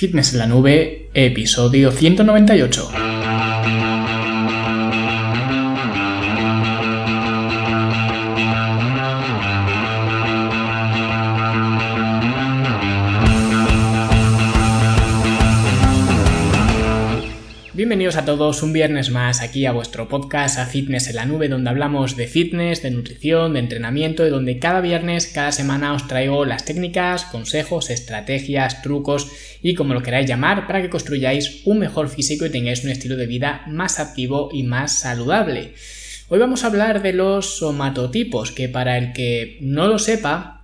Fitness 0.00 0.32
en 0.32 0.38
la 0.38 0.46
Nube, 0.46 1.10
episodio 1.12 1.92
198. 1.92 3.19
A 18.16 18.24
todos 18.24 18.64
un 18.64 18.72
viernes 18.72 19.10
más 19.10 19.40
aquí 19.40 19.66
a 19.66 19.72
vuestro 19.72 20.08
podcast 20.08 20.58
a 20.58 20.66
Fitness 20.66 21.06
en 21.06 21.14
la 21.14 21.26
Nube 21.26 21.48
donde 21.48 21.70
hablamos 21.70 22.16
de 22.16 22.26
fitness, 22.26 22.82
de 22.82 22.90
nutrición, 22.90 23.52
de 23.52 23.60
entrenamiento 23.60 24.26
y 24.26 24.30
donde 24.30 24.58
cada 24.58 24.80
viernes, 24.80 25.28
cada 25.28 25.52
semana 25.52 25.92
os 25.92 26.08
traigo 26.08 26.44
las 26.44 26.64
técnicas, 26.64 27.24
consejos, 27.26 27.88
estrategias, 27.88 28.82
trucos 28.82 29.30
y 29.62 29.76
como 29.76 29.94
lo 29.94 30.02
queráis 30.02 30.28
llamar 30.28 30.66
para 30.66 30.82
que 30.82 30.90
construyáis 30.90 31.62
un 31.66 31.78
mejor 31.78 32.08
físico 32.08 32.44
y 32.44 32.50
tengáis 32.50 32.82
un 32.82 32.90
estilo 32.90 33.16
de 33.16 33.28
vida 33.28 33.62
más 33.68 34.00
activo 34.00 34.50
y 34.52 34.64
más 34.64 34.98
saludable. 34.98 35.74
Hoy 36.28 36.40
vamos 36.40 36.64
a 36.64 36.66
hablar 36.66 37.02
de 37.02 37.12
los 37.12 37.58
somatotipos 37.58 38.50
que 38.50 38.68
para 38.68 38.98
el 38.98 39.12
que 39.12 39.58
no 39.60 39.86
lo 39.86 40.00
sepa 40.00 40.60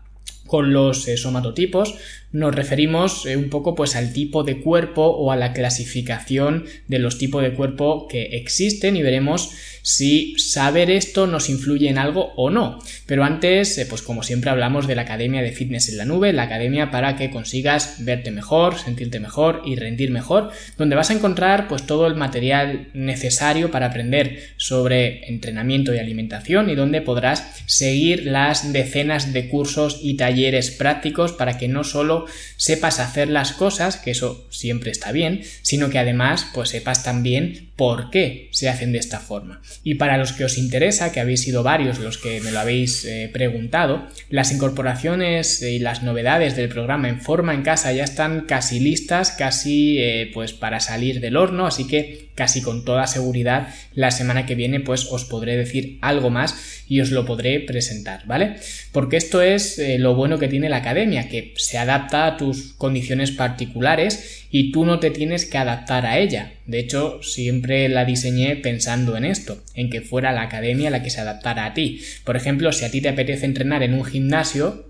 con 0.46 0.72
los 0.72 1.06
eh, 1.08 1.16
somatotipos 1.16 1.94
nos 2.32 2.54
referimos 2.54 3.24
eh, 3.26 3.36
un 3.36 3.50
poco 3.50 3.74
pues 3.74 3.96
al 3.96 4.12
tipo 4.12 4.42
de 4.42 4.60
cuerpo 4.60 5.06
o 5.06 5.32
a 5.32 5.36
la 5.36 5.52
clasificación 5.52 6.64
de 6.88 6.98
los 6.98 7.18
tipos 7.18 7.42
de 7.42 7.54
cuerpo 7.54 8.08
que 8.08 8.36
existen 8.36 8.96
y 8.96 9.02
veremos 9.02 9.52
si 9.82 10.36
saber 10.38 10.90
esto 10.90 11.28
nos 11.28 11.48
influye 11.48 11.88
en 11.88 11.98
algo 11.98 12.32
o 12.36 12.50
no. 12.50 12.80
Pero 13.06 13.22
antes, 13.22 13.78
eh, 13.78 13.86
pues 13.86 14.02
como 14.02 14.24
siempre 14.24 14.50
hablamos 14.50 14.86
de 14.88 14.96
la 14.96 15.02
Academia 15.02 15.42
de 15.42 15.52
Fitness 15.52 15.88
en 15.88 15.98
la 15.98 16.04
Nube, 16.04 16.32
la 16.32 16.42
academia 16.42 16.90
para 16.90 17.16
que 17.16 17.30
consigas 17.30 18.04
verte 18.04 18.32
mejor, 18.32 18.78
sentirte 18.78 19.20
mejor 19.20 19.62
y 19.64 19.76
rendir 19.76 20.10
mejor, 20.10 20.50
donde 20.76 20.96
vas 20.96 21.10
a 21.10 21.14
encontrar 21.14 21.68
pues 21.68 21.86
todo 21.86 22.06
el 22.08 22.16
material 22.16 22.88
necesario 22.94 23.70
para 23.70 23.86
aprender 23.86 24.40
sobre 24.56 25.28
entrenamiento 25.28 25.94
y 25.94 25.98
alimentación 25.98 26.68
y 26.68 26.74
donde 26.74 27.00
podrás 27.00 27.62
seguir 27.66 28.26
las 28.26 28.72
decenas 28.72 29.32
de 29.32 29.48
cursos 29.48 30.00
y 30.02 30.16
talleres 30.16 30.72
prácticos 30.72 31.32
para 31.32 31.58
que 31.58 31.68
no 31.68 31.84
solo 31.84 32.15
sepas 32.56 32.98
hacer 33.00 33.28
las 33.28 33.52
cosas, 33.52 33.96
que 33.96 34.12
eso 34.12 34.46
siempre 34.50 34.90
está 34.90 35.12
bien, 35.12 35.42
sino 35.62 35.90
que 35.90 35.98
además 35.98 36.46
pues 36.54 36.70
sepas 36.70 37.04
también 37.04 37.66
por 37.76 38.10
qué 38.10 38.48
se 38.52 38.70
hacen 38.70 38.92
de 38.92 38.98
esta 38.98 39.20
forma. 39.20 39.60
Y 39.84 39.94
para 39.94 40.16
los 40.16 40.32
que 40.32 40.44
os 40.44 40.56
interesa, 40.56 41.12
que 41.12 41.20
habéis 41.20 41.42
sido 41.42 41.62
varios 41.62 41.98
los 41.98 42.16
que 42.16 42.40
me 42.40 42.50
lo 42.50 42.60
habéis 42.60 43.04
eh, 43.04 43.28
preguntado, 43.32 44.06
las 44.30 44.50
incorporaciones 44.52 45.62
y 45.62 45.78
las 45.78 46.02
novedades 46.02 46.56
del 46.56 46.70
programa 46.70 47.08
en 47.08 47.20
forma 47.20 47.52
en 47.52 47.62
casa 47.62 47.92
ya 47.92 48.04
están 48.04 48.46
casi 48.46 48.80
listas, 48.80 49.32
casi 49.32 49.98
eh, 49.98 50.30
pues 50.32 50.52
para 50.52 50.80
salir 50.80 51.20
del 51.20 51.36
horno, 51.36 51.66
así 51.66 51.86
que 51.86 52.26
casi 52.34 52.62
con 52.62 52.84
toda 52.84 53.06
seguridad 53.06 53.68
la 53.94 54.10
semana 54.10 54.46
que 54.46 54.54
viene 54.54 54.80
pues 54.80 55.08
os 55.10 55.24
podré 55.24 55.56
decir 55.56 55.98
algo 56.02 56.30
más 56.30 56.84
y 56.86 57.00
os 57.00 57.10
lo 57.10 57.24
podré 57.24 57.60
presentar, 57.60 58.24
¿vale? 58.26 58.56
Porque 58.92 59.16
esto 59.16 59.42
es 59.42 59.78
eh, 59.78 59.98
lo 59.98 60.14
bueno 60.14 60.38
que 60.38 60.48
tiene 60.48 60.68
la 60.68 60.76
academia, 60.76 61.28
que 61.28 61.54
se 61.56 61.78
adapta 61.78 62.05
a 62.14 62.36
tus 62.36 62.72
condiciones 62.74 63.30
particulares 63.30 64.46
y 64.50 64.72
tú 64.72 64.84
no 64.84 64.98
te 64.98 65.10
tienes 65.10 65.44
que 65.44 65.58
adaptar 65.58 66.06
a 66.06 66.18
ella. 66.18 66.54
De 66.66 66.78
hecho, 66.78 67.22
siempre 67.22 67.88
la 67.88 68.04
diseñé 68.04 68.56
pensando 68.56 69.16
en 69.16 69.24
esto, 69.24 69.62
en 69.74 69.90
que 69.90 70.00
fuera 70.00 70.32
la 70.32 70.42
academia 70.42 70.90
la 70.90 71.02
que 71.02 71.10
se 71.10 71.20
adaptara 71.20 71.66
a 71.66 71.74
ti. 71.74 72.00
Por 72.24 72.36
ejemplo, 72.36 72.72
si 72.72 72.84
a 72.84 72.90
ti 72.90 73.00
te 73.00 73.08
apetece 73.08 73.46
entrenar 73.46 73.82
en 73.82 73.94
un 73.94 74.04
gimnasio, 74.04 74.86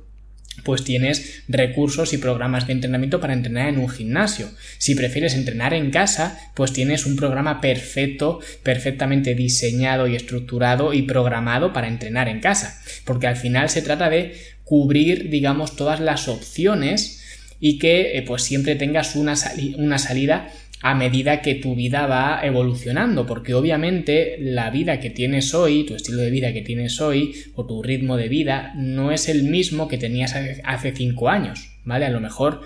pues 0.64 0.84
tienes 0.84 1.42
recursos 1.48 2.12
y 2.12 2.18
programas 2.18 2.66
de 2.66 2.72
entrenamiento 2.72 3.20
para 3.20 3.32
entrenar 3.32 3.68
en 3.68 3.78
un 3.78 3.88
gimnasio. 3.88 4.48
Si 4.78 4.94
prefieres 4.94 5.34
entrenar 5.34 5.74
en 5.74 5.90
casa, 5.90 6.38
pues 6.54 6.72
tienes 6.72 7.06
un 7.06 7.16
programa 7.16 7.60
perfecto, 7.60 8.40
perfectamente 8.62 9.34
diseñado 9.34 10.06
y 10.06 10.16
estructurado 10.16 10.92
y 10.92 11.02
programado 11.02 11.72
para 11.72 11.88
entrenar 11.88 12.28
en 12.28 12.40
casa. 12.40 12.80
Porque 13.04 13.26
al 13.26 13.36
final 13.36 13.68
se 13.68 13.82
trata 13.82 14.08
de 14.08 14.34
cubrir, 14.66 15.30
digamos, 15.30 15.76
todas 15.76 16.00
las 16.00 16.26
opciones 16.26 17.22
y 17.60 17.78
que 17.78 18.18
eh, 18.18 18.22
pues 18.22 18.42
siempre 18.42 18.74
tengas 18.74 19.14
una, 19.14 19.34
una 19.78 19.98
salida 19.98 20.50
a 20.82 20.96
medida 20.96 21.40
que 21.40 21.54
tu 21.54 21.76
vida 21.76 22.06
va 22.06 22.40
evolucionando, 22.42 23.26
porque 23.26 23.54
obviamente 23.54 24.36
la 24.40 24.70
vida 24.70 24.98
que 24.98 25.08
tienes 25.08 25.54
hoy, 25.54 25.86
tu 25.86 25.94
estilo 25.94 26.18
de 26.18 26.30
vida 26.30 26.52
que 26.52 26.62
tienes 26.62 27.00
hoy, 27.00 27.34
o 27.54 27.64
tu 27.64 27.80
ritmo 27.80 28.16
de 28.16 28.28
vida, 28.28 28.72
no 28.76 29.12
es 29.12 29.28
el 29.28 29.44
mismo 29.44 29.86
que 29.86 29.98
tenías 29.98 30.34
hace 30.64 30.92
cinco 30.92 31.28
años, 31.28 31.70
¿vale? 31.84 32.04
A 32.04 32.10
lo 32.10 32.20
mejor 32.20 32.62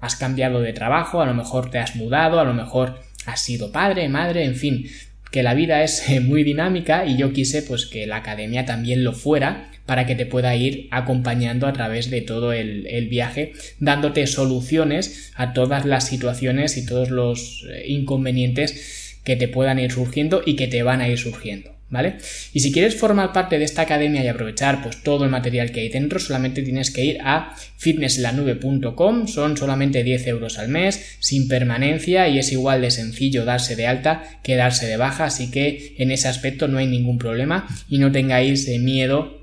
has 0.00 0.16
cambiado 0.16 0.62
de 0.62 0.72
trabajo, 0.72 1.20
a 1.20 1.26
lo 1.26 1.34
mejor 1.34 1.70
te 1.70 1.78
has 1.78 1.96
mudado, 1.96 2.40
a 2.40 2.44
lo 2.44 2.54
mejor 2.54 2.98
has 3.26 3.42
sido 3.42 3.72
padre, 3.72 4.08
madre, 4.08 4.44
en 4.44 4.56
fin, 4.56 4.86
que 5.30 5.42
la 5.42 5.52
vida 5.52 5.84
es 5.84 6.02
muy 6.22 6.44
dinámica 6.44 7.04
y 7.04 7.18
yo 7.18 7.32
quise 7.34 7.62
pues 7.62 7.84
que 7.84 8.06
la 8.06 8.16
academia 8.16 8.64
también 8.64 9.04
lo 9.04 9.12
fuera 9.12 9.71
para 9.86 10.06
que 10.06 10.14
te 10.14 10.26
pueda 10.26 10.54
ir 10.56 10.88
acompañando 10.90 11.66
a 11.66 11.72
través 11.72 12.10
de 12.10 12.20
todo 12.20 12.52
el, 12.52 13.08
viaje, 13.08 13.52
dándote 13.80 14.26
soluciones 14.26 15.32
a 15.34 15.52
todas 15.52 15.84
las 15.84 16.06
situaciones 16.06 16.76
y 16.76 16.86
todos 16.86 17.10
los 17.10 17.66
eh, 17.68 17.84
inconvenientes 17.88 19.18
que 19.24 19.36
te 19.36 19.48
puedan 19.48 19.78
ir 19.78 19.92
surgiendo 19.92 20.42
y 20.44 20.56
que 20.56 20.68
te 20.68 20.82
van 20.82 21.00
a 21.00 21.08
ir 21.08 21.18
surgiendo. 21.18 21.72
¿Vale? 21.90 22.14
Y 22.54 22.60
si 22.60 22.72
quieres 22.72 22.96
formar 22.96 23.34
parte 23.34 23.58
de 23.58 23.66
esta 23.66 23.82
academia 23.82 24.24
y 24.24 24.26
aprovechar 24.26 24.82
pues 24.82 25.02
todo 25.02 25.24
el 25.24 25.30
material 25.30 25.72
que 25.72 25.80
hay 25.80 25.90
dentro, 25.90 26.18
solamente 26.18 26.62
tienes 26.62 26.90
que 26.90 27.04
ir 27.04 27.18
a 27.20 27.54
fitnesslanube.com, 27.76 29.28
son 29.28 29.58
solamente 29.58 30.02
10 30.02 30.26
euros 30.28 30.58
al 30.58 30.68
mes, 30.68 31.18
sin 31.18 31.48
permanencia 31.48 32.28
y 32.28 32.38
es 32.38 32.50
igual 32.50 32.80
de 32.80 32.90
sencillo 32.90 33.44
darse 33.44 33.76
de 33.76 33.86
alta 33.86 34.22
que 34.42 34.56
darse 34.56 34.86
de 34.86 34.96
baja, 34.96 35.26
así 35.26 35.50
que 35.50 35.94
en 35.98 36.10
ese 36.10 36.28
aspecto 36.28 36.66
no 36.66 36.78
hay 36.78 36.86
ningún 36.86 37.18
problema 37.18 37.68
y 37.90 37.98
no 37.98 38.10
tengáis 38.10 38.66
eh, 38.68 38.78
miedo 38.78 39.41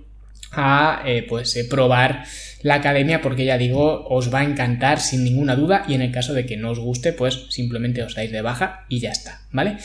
a 0.51 1.03
eh, 1.05 1.25
pues 1.27 1.55
eh, 1.55 1.65
probar 1.65 2.25
la 2.61 2.75
academia 2.75 3.21
porque 3.21 3.45
ya 3.45 3.57
digo 3.57 4.05
os 4.09 4.33
va 4.33 4.39
a 4.39 4.43
encantar 4.43 4.99
sin 4.99 5.23
ninguna 5.23 5.55
duda 5.55 5.85
y 5.87 5.93
en 5.93 6.01
el 6.01 6.11
caso 6.11 6.33
de 6.33 6.45
que 6.45 6.57
no 6.57 6.71
os 6.71 6.79
guste 6.79 7.13
pues 7.13 7.45
simplemente 7.49 8.03
os 8.03 8.15
dais 8.15 8.31
de 8.31 8.41
baja 8.41 8.85
y 8.89 8.99
ya 8.99 9.11
está 9.11 9.41
vale 9.51 9.77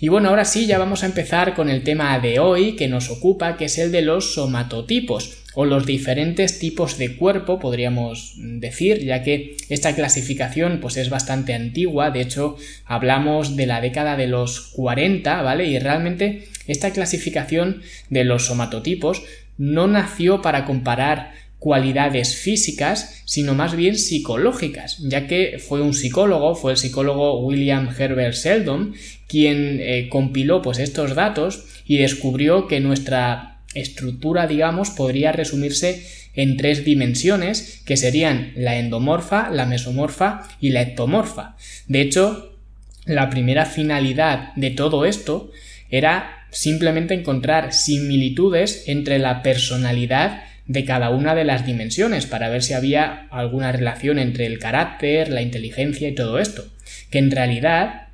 y 0.00 0.08
bueno, 0.08 0.28
ahora 0.28 0.44
sí, 0.44 0.66
ya 0.66 0.78
vamos 0.78 1.02
a 1.02 1.06
empezar 1.06 1.54
con 1.54 1.68
el 1.68 1.82
tema 1.82 2.16
de 2.20 2.38
hoy 2.38 2.76
que 2.76 2.86
nos 2.86 3.10
ocupa, 3.10 3.56
que 3.56 3.64
es 3.64 3.78
el 3.78 3.90
de 3.90 4.02
los 4.02 4.34
somatotipos 4.34 5.38
o 5.54 5.64
los 5.64 5.86
diferentes 5.86 6.60
tipos 6.60 6.98
de 6.98 7.16
cuerpo, 7.16 7.58
podríamos 7.58 8.34
decir, 8.36 9.04
ya 9.04 9.24
que 9.24 9.56
esta 9.68 9.96
clasificación 9.96 10.78
pues 10.80 10.96
es 10.98 11.10
bastante 11.10 11.52
antigua, 11.52 12.12
de 12.12 12.20
hecho 12.20 12.56
hablamos 12.84 13.56
de 13.56 13.66
la 13.66 13.80
década 13.80 14.16
de 14.16 14.28
los 14.28 14.60
40, 14.60 15.42
¿vale? 15.42 15.66
Y 15.66 15.80
realmente 15.80 16.46
esta 16.68 16.92
clasificación 16.92 17.82
de 18.08 18.22
los 18.22 18.46
somatotipos 18.46 19.24
no 19.58 19.86
nació 19.86 20.40
para 20.40 20.64
comparar 20.64 21.32
cualidades 21.58 22.36
físicas, 22.36 23.22
sino 23.24 23.54
más 23.54 23.74
bien 23.74 23.98
psicológicas, 23.98 24.98
ya 25.00 25.26
que 25.26 25.58
fue 25.58 25.82
un 25.82 25.92
psicólogo, 25.92 26.54
fue 26.54 26.72
el 26.72 26.78
psicólogo 26.78 27.40
William 27.40 27.88
Herbert 27.96 28.34
Sheldon, 28.34 28.94
quien 29.26 29.80
eh, 29.80 30.08
compiló 30.08 30.62
pues 30.62 30.78
estos 30.78 31.14
datos 31.14 31.64
y 31.84 31.98
descubrió 31.98 32.68
que 32.68 32.80
nuestra 32.80 33.58
estructura, 33.74 34.46
digamos, 34.46 34.90
podría 34.90 35.32
resumirse 35.32 36.06
en 36.34 36.56
tres 36.56 36.84
dimensiones, 36.84 37.82
que 37.84 37.96
serían 37.96 38.52
la 38.54 38.78
endomorfa, 38.78 39.50
la 39.50 39.66
mesomorfa 39.66 40.48
y 40.60 40.70
la 40.70 40.82
ectomorfa. 40.82 41.56
De 41.88 42.00
hecho, 42.00 42.56
la 43.04 43.28
primera 43.30 43.64
finalidad 43.64 44.54
de 44.54 44.70
todo 44.70 45.04
esto 45.04 45.50
era 45.90 46.37
simplemente 46.50 47.14
encontrar 47.14 47.72
similitudes 47.72 48.84
entre 48.86 49.18
la 49.18 49.42
personalidad 49.42 50.42
de 50.66 50.84
cada 50.84 51.10
una 51.10 51.34
de 51.34 51.44
las 51.44 51.66
dimensiones 51.66 52.26
para 52.26 52.50
ver 52.50 52.62
si 52.62 52.74
había 52.74 53.26
alguna 53.30 53.72
relación 53.72 54.18
entre 54.18 54.46
el 54.46 54.58
carácter, 54.58 55.30
la 55.30 55.42
inteligencia 55.42 56.08
y 56.08 56.14
todo 56.14 56.38
esto. 56.38 56.66
Que 57.10 57.18
en 57.18 57.30
realidad 57.30 58.08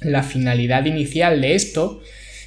la 0.00 0.22
finalidad 0.22 0.84
inicial 0.86 1.40
de 1.40 1.54
esto 1.54 2.00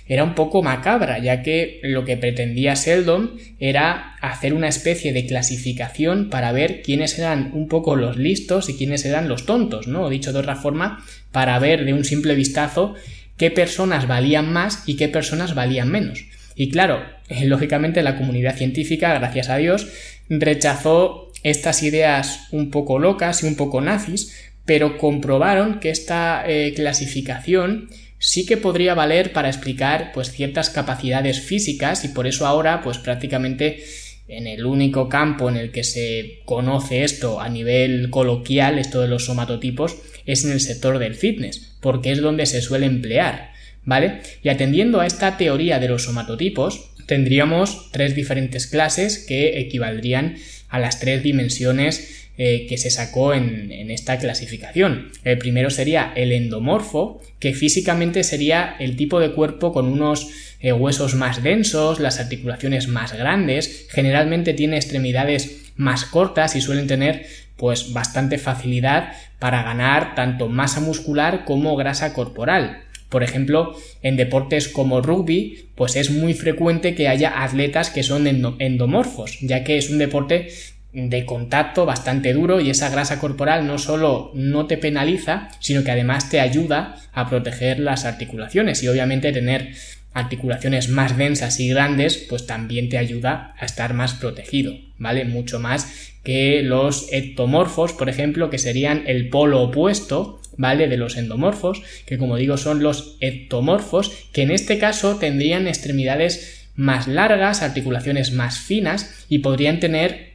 era 0.07 0.23
un 0.23 0.35
poco 0.35 0.61
macabra, 0.61 1.19
ya 1.19 1.41
que 1.43 1.79
lo 1.83 2.03
que 2.03 2.17
pretendía 2.17 2.73
Sheldon 2.73 3.37
era 3.59 4.15
hacer 4.21 4.53
una 4.53 4.67
especie 4.67 5.13
de 5.13 5.25
clasificación 5.25 6.29
para 6.29 6.51
ver 6.51 6.81
quiénes 6.81 7.17
eran 7.17 7.51
un 7.53 7.67
poco 7.67 7.95
los 7.95 8.17
listos 8.17 8.69
y 8.69 8.75
quiénes 8.75 9.05
eran 9.05 9.29
los 9.29 9.45
tontos, 9.45 9.87
¿no? 9.87 10.03
O 10.03 10.09
dicho 10.09 10.33
de 10.33 10.39
otra 10.39 10.55
forma, 10.55 11.05
para 11.31 11.57
ver 11.59 11.85
de 11.85 11.93
un 11.93 12.03
simple 12.03 12.35
vistazo 12.35 12.95
qué 13.37 13.51
personas 13.51 14.07
valían 14.07 14.51
más 14.51 14.83
y 14.85 14.95
qué 14.95 15.07
personas 15.07 15.55
valían 15.55 15.89
menos. 15.89 16.25
Y 16.55 16.69
claro, 16.69 17.03
lógicamente 17.43 18.03
la 18.03 18.17
comunidad 18.17 18.55
científica, 18.55 19.13
gracias 19.13 19.49
a 19.49 19.57
Dios, 19.57 19.87
rechazó 20.29 21.31
estas 21.43 21.83
ideas 21.83 22.47
un 22.51 22.71
poco 22.71 22.99
locas 22.99 23.43
y 23.43 23.47
un 23.47 23.55
poco 23.55 23.81
nazis, 23.81 24.51
pero 24.65 24.97
comprobaron 24.97 25.79
que 25.79 25.89
esta 25.89 26.43
eh, 26.47 26.73
clasificación 26.75 27.89
sí 28.17 28.45
que 28.45 28.55
podría 28.55 28.93
valer 28.93 29.33
para 29.33 29.49
explicar 29.49 30.11
pues 30.13 30.31
ciertas 30.31 30.69
capacidades 30.69 31.41
físicas 31.41 32.05
y 32.05 32.09
por 32.09 32.25
eso 32.25 32.47
ahora 32.47 32.81
pues 32.81 32.97
prácticamente 32.97 33.83
en 34.29 34.47
el 34.47 34.65
único 34.65 35.09
campo 35.09 35.49
en 35.49 35.57
el 35.57 35.71
que 35.71 35.83
se 35.83 36.39
conoce 36.45 37.03
esto 37.03 37.41
a 37.41 37.49
nivel 37.49 38.09
coloquial, 38.09 38.79
esto 38.79 39.01
de 39.01 39.09
los 39.09 39.25
somatotipos, 39.25 39.97
es 40.25 40.45
en 40.45 40.51
el 40.51 40.61
sector 40.61 40.99
del 40.99 41.15
fitness, 41.15 41.72
porque 41.83 42.11
es 42.11 42.21
donde 42.21 42.47
se 42.47 42.61
suele 42.61 42.87
emplear, 42.87 43.51
¿vale? 43.83 44.21
Y 44.41 44.49
atendiendo 44.49 45.01
a 45.01 45.05
esta 45.05 45.37
teoría 45.37 45.77
de 45.77 45.89
los 45.89 46.05
somatotipos, 46.05 46.89
tendríamos 47.05 47.91
tres 47.91 48.15
diferentes 48.15 48.65
clases 48.65 49.19
que 49.19 49.59
equivaldrían 49.59 50.37
a 50.69 50.79
las 50.79 50.99
tres 50.99 51.21
dimensiones 51.21 52.23
eh, 52.35 52.65
que 52.67 52.79
se 52.79 52.89
sacó 52.89 53.35
en, 53.35 53.91
esta 53.91 54.17
clasificación. 54.17 55.11
El 55.23 55.37
primero 55.37 55.69
sería 55.69 56.13
el 56.15 56.31
endomorfo, 56.31 57.21
que 57.37 57.53
físicamente 57.53 58.23
sería 58.23 58.75
el 58.79 58.95
tipo 58.95 59.19
de 59.19 59.33
cuerpo 59.33 59.71
con 59.71 59.85
unos 59.85 60.29
eh, 60.59 60.73
huesos 60.73 61.13
más 61.13 61.43
densos, 61.43 61.99
las 61.99 62.19
articulaciones 62.19 62.87
más 62.87 63.13
grandes, 63.13 63.85
generalmente 63.91 64.55
tiene 64.55 64.77
extremidades 64.77 65.63
más 65.75 66.05
cortas 66.05 66.55
y 66.55 66.61
suelen 66.61 66.87
tener 66.87 67.27
pues 67.63 67.93
bastante 67.93 68.39
facilidad 68.39 69.13
para 69.39 69.63
ganar 69.63 70.15
tanto 70.15 70.49
masa 70.49 70.81
muscular 70.81 71.45
como 71.45 71.77
grasa 71.77 72.13
corporal. 72.13 72.83
Por 73.07 73.23
ejemplo, 73.23 73.73
en 74.01 74.17
deportes 74.17 74.67
como 74.67 74.99
rugby, 74.99 75.69
pues 75.75 75.95
es 75.95 76.11
muy 76.11 76.33
frecuente 76.33 76.93
que 76.93 77.07
haya 77.07 77.41
atletas 77.41 77.89
que 77.89 78.03
son 78.03 78.27
endomorfos, 78.27 79.39
ya 79.39 79.63
que 79.63 79.77
es 79.77 79.89
un 79.89 79.97
deporte 79.97 80.49
de 80.93 81.25
contacto 81.25 81.85
bastante 81.85 82.33
duro 82.33 82.61
y 82.61 82.69
esa 82.69 82.89
grasa 82.89 83.19
corporal 83.19 83.65
no 83.65 83.79
solo 83.79 84.31
no 84.35 84.67
te 84.67 84.77
penaliza, 84.77 85.49
sino 85.59 85.83
que 85.83 85.91
además 85.91 86.29
te 86.29 86.39
ayuda 86.39 86.95
a 87.13 87.29
proteger 87.29 87.79
las 87.79 88.05
articulaciones 88.05 88.83
y 88.83 88.87
obviamente 88.87 89.31
tener 89.31 89.73
articulaciones 90.13 90.89
más 90.89 91.17
densas 91.17 91.59
y 91.59 91.69
grandes 91.69 92.17
pues 92.29 92.45
también 92.45 92.89
te 92.89 92.99
ayuda 92.99 93.55
a 93.57 93.65
estar 93.65 93.95
más 93.95 94.13
protegido, 94.13 94.73
¿vale? 94.99 95.25
Mucho 95.25 95.59
más 95.59 96.13
que 96.23 96.61
los 96.61 97.07
ectomorfos, 97.11 97.93
por 97.93 98.09
ejemplo, 98.09 98.51
que 98.51 98.59
serían 98.59 99.03
el 99.07 99.29
polo 99.29 99.63
opuesto, 99.63 100.39
¿vale? 100.57 100.87
De 100.87 100.97
los 100.97 101.17
endomorfos, 101.17 101.81
que 102.05 102.19
como 102.19 102.37
digo 102.37 102.57
son 102.57 102.83
los 102.83 103.17
ectomorfos, 103.19 104.11
que 104.31 104.43
en 104.43 104.51
este 104.51 104.77
caso 104.77 105.15
tendrían 105.15 105.67
extremidades 105.67 106.69
más 106.75 107.07
largas, 107.07 107.63
articulaciones 107.63 108.31
más 108.31 108.59
finas 108.59 109.25
y 109.29 109.39
podrían 109.39 109.79
tener 109.79 110.32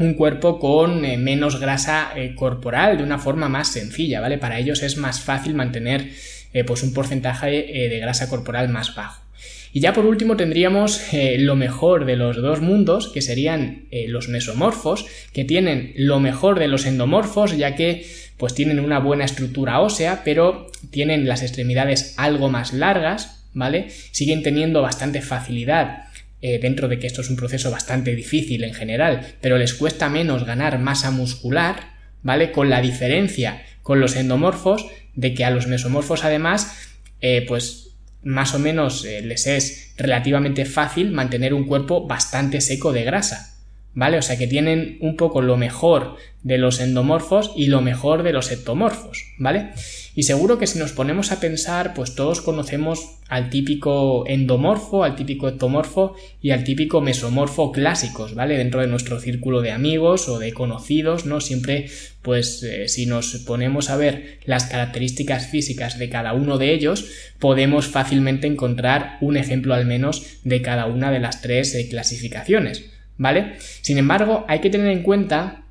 un 0.00 0.14
cuerpo 0.14 0.58
con 0.58 1.04
eh, 1.04 1.18
menos 1.18 1.60
grasa 1.60 2.12
eh, 2.16 2.34
corporal 2.34 2.96
de 2.96 3.04
una 3.04 3.18
forma 3.18 3.48
más 3.50 3.68
sencilla, 3.68 4.20
¿vale? 4.20 4.38
Para 4.38 4.58
ellos 4.58 4.82
es 4.82 4.96
más 4.96 5.20
fácil 5.20 5.54
mantener 5.54 6.08
eh, 6.54 6.64
pues 6.64 6.82
un 6.82 6.94
porcentaje 6.94 7.50
de 7.50 7.98
grasa 8.00 8.28
corporal 8.28 8.70
más 8.70 8.94
bajo. 8.94 9.22
Y 9.72 9.80
ya 9.80 9.92
por 9.92 10.06
último 10.06 10.36
tendríamos 10.36 11.00
lo 11.12 11.54
mejor 11.54 12.04
de 12.04 12.16
los 12.16 12.36
dos 12.38 12.60
mundos, 12.60 13.08
que 13.08 13.22
serían 13.22 13.84
los 14.08 14.28
mesomorfos, 14.28 15.06
que 15.32 15.44
tienen 15.44 15.92
lo 15.94 16.18
mejor 16.18 16.58
de 16.58 16.66
los 16.66 16.86
endomorfos, 16.86 17.56
ya 17.56 17.76
que 17.76 18.04
pues 18.36 18.52
tienen 18.52 18.80
una 18.80 18.98
buena 18.98 19.24
estructura 19.24 19.78
ósea, 19.78 20.22
pero 20.24 20.66
tienen 20.90 21.28
las 21.28 21.42
extremidades 21.42 22.14
algo 22.16 22.48
más 22.48 22.72
largas, 22.72 23.44
¿vale? 23.54 23.90
Siguen 24.10 24.42
teniendo 24.42 24.82
bastante 24.82 25.22
facilidad 25.22 26.09
eh, 26.42 26.58
dentro 26.58 26.88
de 26.88 26.98
que 26.98 27.06
esto 27.06 27.20
es 27.20 27.30
un 27.30 27.36
proceso 27.36 27.70
bastante 27.70 28.14
difícil 28.14 28.64
en 28.64 28.74
general, 28.74 29.34
pero 29.40 29.58
les 29.58 29.74
cuesta 29.74 30.08
menos 30.08 30.44
ganar 30.44 30.78
masa 30.78 31.10
muscular, 31.10 31.94
¿vale? 32.22 32.52
Con 32.52 32.70
la 32.70 32.80
diferencia 32.80 33.62
con 33.82 34.00
los 34.00 34.16
endomorfos 34.16 34.86
de 35.14 35.34
que 35.34 35.44
a 35.44 35.50
los 35.50 35.66
mesomorfos 35.66 36.24
además, 36.24 36.90
eh, 37.20 37.44
pues 37.48 37.96
más 38.22 38.54
o 38.54 38.58
menos 38.58 39.04
eh, 39.04 39.22
les 39.22 39.46
es 39.46 39.94
relativamente 39.96 40.64
fácil 40.64 41.10
mantener 41.10 41.54
un 41.54 41.64
cuerpo 41.66 42.06
bastante 42.06 42.60
seco 42.60 42.92
de 42.92 43.04
grasa, 43.04 43.49
¿vale? 43.94 44.18
O 44.18 44.22
sea 44.22 44.38
que 44.38 44.46
tienen 44.46 44.98
un 45.00 45.16
poco 45.16 45.42
lo 45.42 45.56
mejor 45.56 46.16
de 46.42 46.58
los 46.58 46.80
endomorfos 46.80 47.52
y 47.56 47.66
lo 47.66 47.82
mejor 47.82 48.22
de 48.22 48.32
los 48.32 48.50
ectomorfos, 48.50 49.24
¿vale? 49.38 49.72
Y 50.14 50.24
seguro 50.24 50.58
que 50.58 50.66
si 50.66 50.78
nos 50.78 50.92
ponemos 50.92 51.32
a 51.32 51.40
pensar, 51.40 51.94
pues 51.94 52.14
todos 52.14 52.40
conocemos 52.40 53.18
al 53.28 53.48
típico 53.48 54.26
endomorfo, 54.26 55.04
al 55.04 55.14
típico 55.14 55.48
ectomorfo 55.48 56.14
y 56.42 56.50
al 56.50 56.64
típico 56.64 57.00
mesomorfo 57.00 57.70
clásicos, 57.70 58.34
¿vale? 58.34 58.56
Dentro 58.56 58.80
de 58.80 58.88
nuestro 58.88 59.20
círculo 59.20 59.60
de 59.60 59.70
amigos 59.70 60.28
o 60.28 60.38
de 60.38 60.52
conocidos, 60.52 61.26
¿no? 61.26 61.40
Siempre, 61.40 61.88
pues 62.22 62.62
eh, 62.62 62.88
si 62.88 63.06
nos 63.06 63.36
ponemos 63.46 63.88
a 63.88 63.96
ver 63.96 64.38
las 64.46 64.64
características 64.64 65.46
físicas 65.46 65.98
de 65.98 66.08
cada 66.08 66.32
uno 66.32 66.58
de 66.58 66.72
ellos, 66.74 67.06
podemos 67.38 67.86
fácilmente 67.86 68.46
encontrar 68.46 69.18
un 69.20 69.36
ejemplo 69.36 69.74
al 69.74 69.86
menos 69.86 70.38
de 70.42 70.60
cada 70.60 70.86
una 70.86 71.12
de 71.12 71.20
las 71.20 71.40
tres 71.40 71.74
eh, 71.74 71.88
clasificaciones, 71.88 72.90
¿vale? 73.20 73.56
Sin 73.82 73.98
embargo, 73.98 74.46
hay 74.48 74.60
que 74.60 74.70
tener 74.70 74.88
en 74.88 75.02
cuenta 75.02 75.64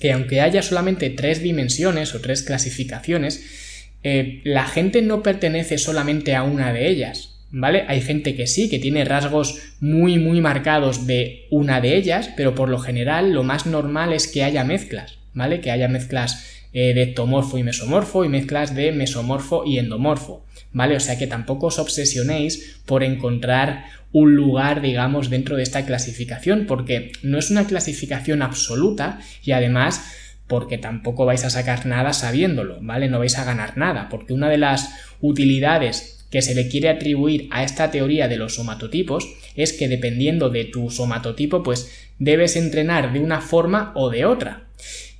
que 0.00 0.10
aunque 0.10 0.40
haya 0.40 0.60
solamente 0.60 1.08
tres 1.08 1.40
dimensiones 1.40 2.16
o 2.16 2.20
tres 2.20 2.42
clasificaciones, 2.42 3.44
eh, 4.02 4.40
la 4.42 4.66
gente 4.66 5.00
no 5.00 5.22
pertenece 5.22 5.78
solamente 5.78 6.34
a 6.34 6.42
una 6.42 6.72
de 6.72 6.88
ellas, 6.88 7.46
¿vale? 7.52 7.84
Hay 7.86 8.00
gente 8.00 8.34
que 8.34 8.48
sí, 8.48 8.68
que 8.68 8.80
tiene 8.80 9.04
rasgos 9.04 9.60
muy, 9.78 10.18
muy 10.18 10.40
marcados 10.40 11.06
de 11.06 11.46
una 11.50 11.80
de 11.80 11.96
ellas, 11.96 12.30
pero 12.36 12.56
por 12.56 12.68
lo 12.68 12.80
general 12.80 13.34
lo 13.34 13.44
más 13.44 13.66
normal 13.66 14.12
es 14.12 14.26
que 14.26 14.42
haya 14.42 14.64
mezclas, 14.64 15.18
¿vale? 15.32 15.60
Que 15.60 15.70
haya 15.70 15.86
mezclas 15.86 16.59
eh, 16.72 16.94
de 16.94 17.14
y 17.58 17.62
mesomorfo 17.62 18.24
y 18.24 18.28
mezclas 18.28 18.74
de 18.74 18.92
mesomorfo 18.92 19.64
y 19.64 19.78
endomorfo, 19.78 20.44
¿vale? 20.72 20.96
O 20.96 21.00
sea 21.00 21.18
que 21.18 21.26
tampoco 21.26 21.66
os 21.66 21.78
obsesionéis 21.78 22.80
por 22.86 23.02
encontrar 23.02 23.84
un 24.12 24.34
lugar, 24.34 24.80
digamos, 24.80 25.30
dentro 25.30 25.56
de 25.56 25.62
esta 25.62 25.84
clasificación, 25.84 26.66
porque 26.66 27.12
no 27.22 27.38
es 27.38 27.50
una 27.50 27.66
clasificación 27.66 28.42
absoluta 28.42 29.20
y 29.42 29.52
además 29.52 30.16
porque 30.46 30.78
tampoco 30.78 31.26
vais 31.26 31.44
a 31.44 31.50
sacar 31.50 31.86
nada 31.86 32.12
sabiéndolo, 32.12 32.78
¿vale? 32.80 33.08
No 33.08 33.20
vais 33.20 33.38
a 33.38 33.44
ganar 33.44 33.76
nada, 33.76 34.08
porque 34.08 34.32
una 34.32 34.48
de 34.48 34.58
las 34.58 34.90
utilidades 35.20 36.26
que 36.30 36.42
se 36.42 36.54
le 36.54 36.68
quiere 36.68 36.88
atribuir 36.88 37.48
a 37.50 37.62
esta 37.64 37.90
teoría 37.90 38.28
de 38.28 38.36
los 38.36 38.56
somatotipos 38.56 39.32
es 39.54 39.72
que 39.72 39.88
dependiendo 39.88 40.50
de 40.50 40.64
tu 40.64 40.90
somatotipo, 40.90 41.62
pues 41.62 42.08
debes 42.18 42.56
entrenar 42.56 43.12
de 43.12 43.20
una 43.20 43.40
forma 43.40 43.92
o 43.94 44.10
de 44.10 44.24
otra. 44.24 44.69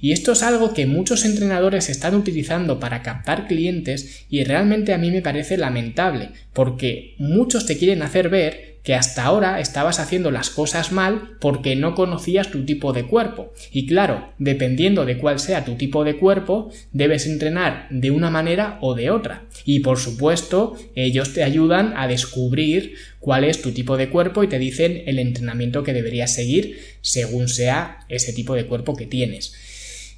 Y 0.00 0.12
esto 0.12 0.32
es 0.32 0.42
algo 0.42 0.72
que 0.74 0.86
muchos 0.86 1.24
entrenadores 1.24 1.88
están 1.88 2.14
utilizando 2.14 2.80
para 2.80 3.02
captar 3.02 3.46
clientes 3.46 4.24
y 4.30 4.44
realmente 4.44 4.92
a 4.92 4.98
mí 4.98 5.10
me 5.10 5.22
parece 5.22 5.56
lamentable, 5.56 6.30
porque 6.52 7.14
muchos 7.18 7.66
te 7.66 7.76
quieren 7.76 8.02
hacer 8.02 8.28
ver 8.28 8.70
que 8.82 8.94
hasta 8.94 9.24
ahora 9.24 9.60
estabas 9.60 10.00
haciendo 10.00 10.30
las 10.30 10.50
cosas 10.50 10.90
mal 10.90 11.36
porque 11.38 11.76
no 11.76 11.94
conocías 11.94 12.50
tu 12.50 12.64
tipo 12.64 12.92
de 12.92 13.04
cuerpo. 13.04 13.52
Y 13.70 13.86
claro, 13.86 14.32
dependiendo 14.38 15.04
de 15.04 15.18
cuál 15.18 15.38
sea 15.38 15.64
tu 15.64 15.74
tipo 15.74 16.04
de 16.04 16.16
cuerpo, 16.16 16.72
debes 16.92 17.26
entrenar 17.26 17.88
de 17.90 18.10
una 18.10 18.30
manera 18.30 18.78
o 18.80 18.94
de 18.94 19.10
otra. 19.10 19.44
Y 19.64 19.80
por 19.80 19.98
supuesto, 19.98 20.76
ellos 20.94 21.34
te 21.34 21.44
ayudan 21.44 21.92
a 21.96 22.08
descubrir 22.08 22.94
cuál 23.18 23.44
es 23.44 23.60
tu 23.60 23.72
tipo 23.72 23.96
de 23.98 24.08
cuerpo 24.08 24.42
y 24.42 24.48
te 24.48 24.58
dicen 24.58 25.02
el 25.06 25.18
entrenamiento 25.18 25.82
que 25.82 25.92
deberías 25.92 26.34
seguir 26.34 26.80
según 27.02 27.48
sea 27.48 27.98
ese 28.08 28.32
tipo 28.32 28.54
de 28.54 28.64
cuerpo 28.64 28.96
que 28.96 29.06
tienes. 29.06 29.54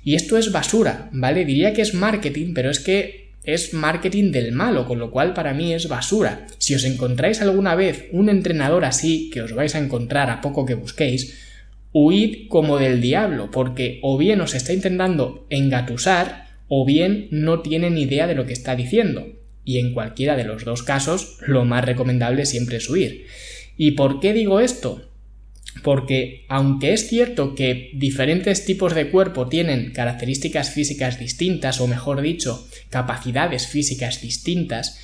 Y 0.05 0.15
esto 0.15 0.37
es 0.37 0.53
basura, 0.53 1.09
¿vale? 1.13 1.45
Diría 1.45 1.73
que 1.73 1.83
es 1.83 1.95
marketing, 1.95 2.55
pero 2.55 2.71
es 2.71 2.81
que 2.81 3.23
es 3.45 3.75
marketing 3.75 4.31
del 4.31 4.53
malo, 4.53 4.87
con 4.87 4.99
lo 4.99 5.11
cual 5.11 5.35
para 5.35 5.55
mí 5.55 5.73
es 5.73 5.89
basura. 5.89 6.47
Si 6.59 6.75
os 6.75 6.85
encontráis 6.85 7.41
alguna 7.41 7.75
vez 7.75 8.09
un 8.13 8.29
entrenador 8.29 8.85
así, 8.85 9.31
que 9.31 9.43
os 9.43 9.53
vais 9.53 9.75
a 9.75 9.79
encontrar 9.79 10.31
a 10.31 10.41
poco 10.41 10.65
que 10.65 10.75
busquéis, 10.75 11.39
huid 11.93 12.49
como 12.49 12.79
del 12.79 13.01
diablo, 13.01 13.51
porque 13.51 13.99
o 14.03 14.17
bien 14.17 14.41
os 14.41 14.55
está 14.55 14.73
intentando 14.73 15.47
engatusar, 15.51 16.47
o 16.69 16.85
bien 16.85 17.29
no 17.31 17.61
tiene 17.61 17.91
ni 17.91 18.03
idea 18.03 18.27
de 18.27 18.35
lo 18.35 18.47
que 18.47 18.53
está 18.53 18.77
diciendo. 18.77 19.27
Y 19.65 19.79
en 19.79 19.93
cualquiera 19.93 20.37
de 20.37 20.45
los 20.45 20.65
dos 20.65 20.83
casos, 20.83 21.39
lo 21.47 21.65
más 21.65 21.85
recomendable 21.85 22.47
siempre 22.47 22.79
es 22.79 22.89
huir. 22.89 23.27
¿Y 23.77 23.93
por 23.93 24.21
qué 24.21 24.33
digo 24.33 24.61
esto? 24.61 25.12
Porque 25.83 26.45
aunque 26.49 26.93
es 26.93 27.09
cierto 27.09 27.55
que 27.55 27.91
diferentes 27.95 28.65
tipos 28.65 28.95
de 28.95 29.11
cuerpo 29.11 29.49
tienen 29.49 29.93
características 29.93 30.71
físicas 30.71 31.19
distintas, 31.19 31.81
o 31.81 31.87
mejor 31.87 32.21
dicho, 32.21 32.67
capacidades 32.91 33.67
físicas 33.67 34.21
distintas, 34.21 34.99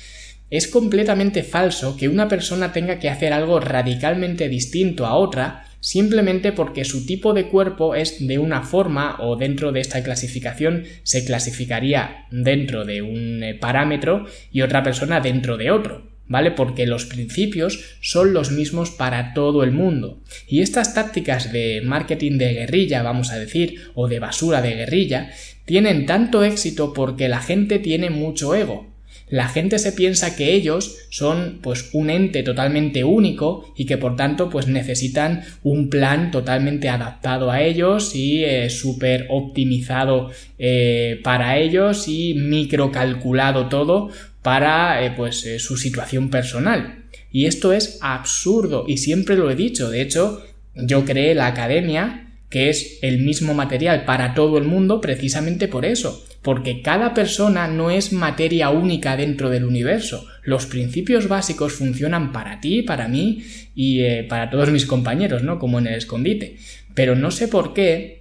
es 0.49 0.67
completamente 0.67 1.43
falso 1.43 1.95
que 1.95 2.07
una 2.07 2.27
persona 2.27 2.71
tenga 2.71 2.99
que 2.99 3.09
hacer 3.09 3.33
algo 3.33 3.59
radicalmente 3.59 4.49
distinto 4.49 5.05
a 5.05 5.15
otra 5.15 5.65
simplemente 5.79 6.51
porque 6.51 6.85
su 6.85 7.05
tipo 7.05 7.33
de 7.33 7.47
cuerpo 7.47 7.95
es 7.95 8.25
de 8.25 8.39
una 8.39 8.63
forma 8.63 9.17
o 9.19 9.35
dentro 9.35 9.71
de 9.71 9.79
esta 9.79 10.03
clasificación 10.03 10.83
se 11.03 11.25
clasificaría 11.25 12.25
dentro 12.31 12.83
de 12.85 13.01
un 13.01 13.43
eh, 13.43 13.55
parámetro 13.55 14.25
y 14.51 14.61
otra 14.61 14.83
persona 14.83 15.21
dentro 15.21 15.57
de 15.57 15.71
otro. 15.71 16.18
¿Vale? 16.29 16.51
Porque 16.51 16.85
los 16.85 17.05
principios 17.05 17.97
son 17.99 18.31
los 18.31 18.51
mismos 18.51 18.91
para 18.91 19.33
todo 19.33 19.63
el 19.63 19.71
mundo. 19.71 20.21
Y 20.47 20.61
estas 20.61 20.93
tácticas 20.93 21.51
de 21.51 21.81
marketing 21.83 22.37
de 22.37 22.53
guerrilla, 22.53 23.03
vamos 23.03 23.31
a 23.31 23.37
decir, 23.37 23.91
o 23.95 24.07
de 24.07 24.19
basura 24.19 24.61
de 24.61 24.75
guerrilla, 24.75 25.31
tienen 25.65 26.05
tanto 26.05 26.43
éxito 26.43 26.93
porque 26.93 27.27
la 27.27 27.41
gente 27.41 27.79
tiene 27.79 28.09
mucho 28.09 28.55
ego. 28.55 28.87
la 29.31 29.47
gente 29.47 29.77
se 29.77 29.91
piensa 29.91 30.35
que 30.35 30.53
ellos 30.53 30.97
son 31.11 31.59
pues 31.61 31.91
un 31.93 32.09
ente 32.09 32.41
totalmente 32.41 33.03
único 33.03 33.71
y 33.77 33.85
que 33.85 33.95
por 33.95 34.15
tanto 34.15 34.49
pues 34.49 34.67
necesitan 34.67 35.43
un 35.61 35.91
plan 35.91 36.31
totalmente 36.31 36.89
adaptado 36.89 37.51
a 37.51 37.61
ellos 37.61 38.15
y 38.15 38.43
eh, 38.43 38.71
súper 38.71 39.27
optimizado 39.29 40.31
eh, 40.57 41.19
para 41.23 41.59
ellos 41.59 42.07
y 42.07 42.33
microcalculado 42.33 43.69
todo 43.69 44.09
para 44.41 45.03
eh, 45.03 45.13
pues 45.15 45.45
su 45.59 45.77
situación 45.77 46.29
personal. 46.29 47.05
Y 47.31 47.45
esto 47.45 47.73
es 47.73 47.99
absurdo 48.01 48.85
y 48.87 48.97
siempre 48.97 49.35
lo 49.35 49.49
he 49.51 49.55
dicho. 49.55 49.89
De 49.89 50.01
hecho, 50.01 50.43
yo 50.75 51.05
creé 51.05 51.35
la 51.35 51.47
academia 51.47 52.25
que 52.49 52.69
es 52.69 52.99
el 53.03 53.19
mismo 53.19 53.53
material 53.53 54.05
para 54.05 54.33
todo 54.33 54.57
el 54.57 54.63
mundo 54.63 55.01
precisamente 55.01 55.67
por 55.67 55.85
eso, 55.85 56.25
porque 56.41 56.81
cada 56.81 57.13
persona 57.13 57.67
no 57.67 57.91
es 57.91 58.11
materia 58.11 58.71
única 58.71 59.15
dentro 59.15 59.49
del 59.49 59.65
universo. 59.65 60.25
Los 60.43 60.65
principios 60.65 61.27
básicos 61.27 61.73
funcionan 61.73 62.31
para 62.31 62.59
ti, 62.59 62.81
para 62.81 63.07
mí 63.07 63.43
y 63.75 64.01
eh, 64.01 64.25
para 64.27 64.49
todos 64.49 64.71
mis 64.71 64.87
compañeros, 64.87 65.43
¿no? 65.43 65.59
Como 65.59 65.77
en 65.77 65.87
el 65.87 65.93
escondite. 65.95 66.57
Pero 66.95 67.15
no 67.15 67.29
sé 67.29 67.47
por 67.47 67.73
qué, 67.73 68.18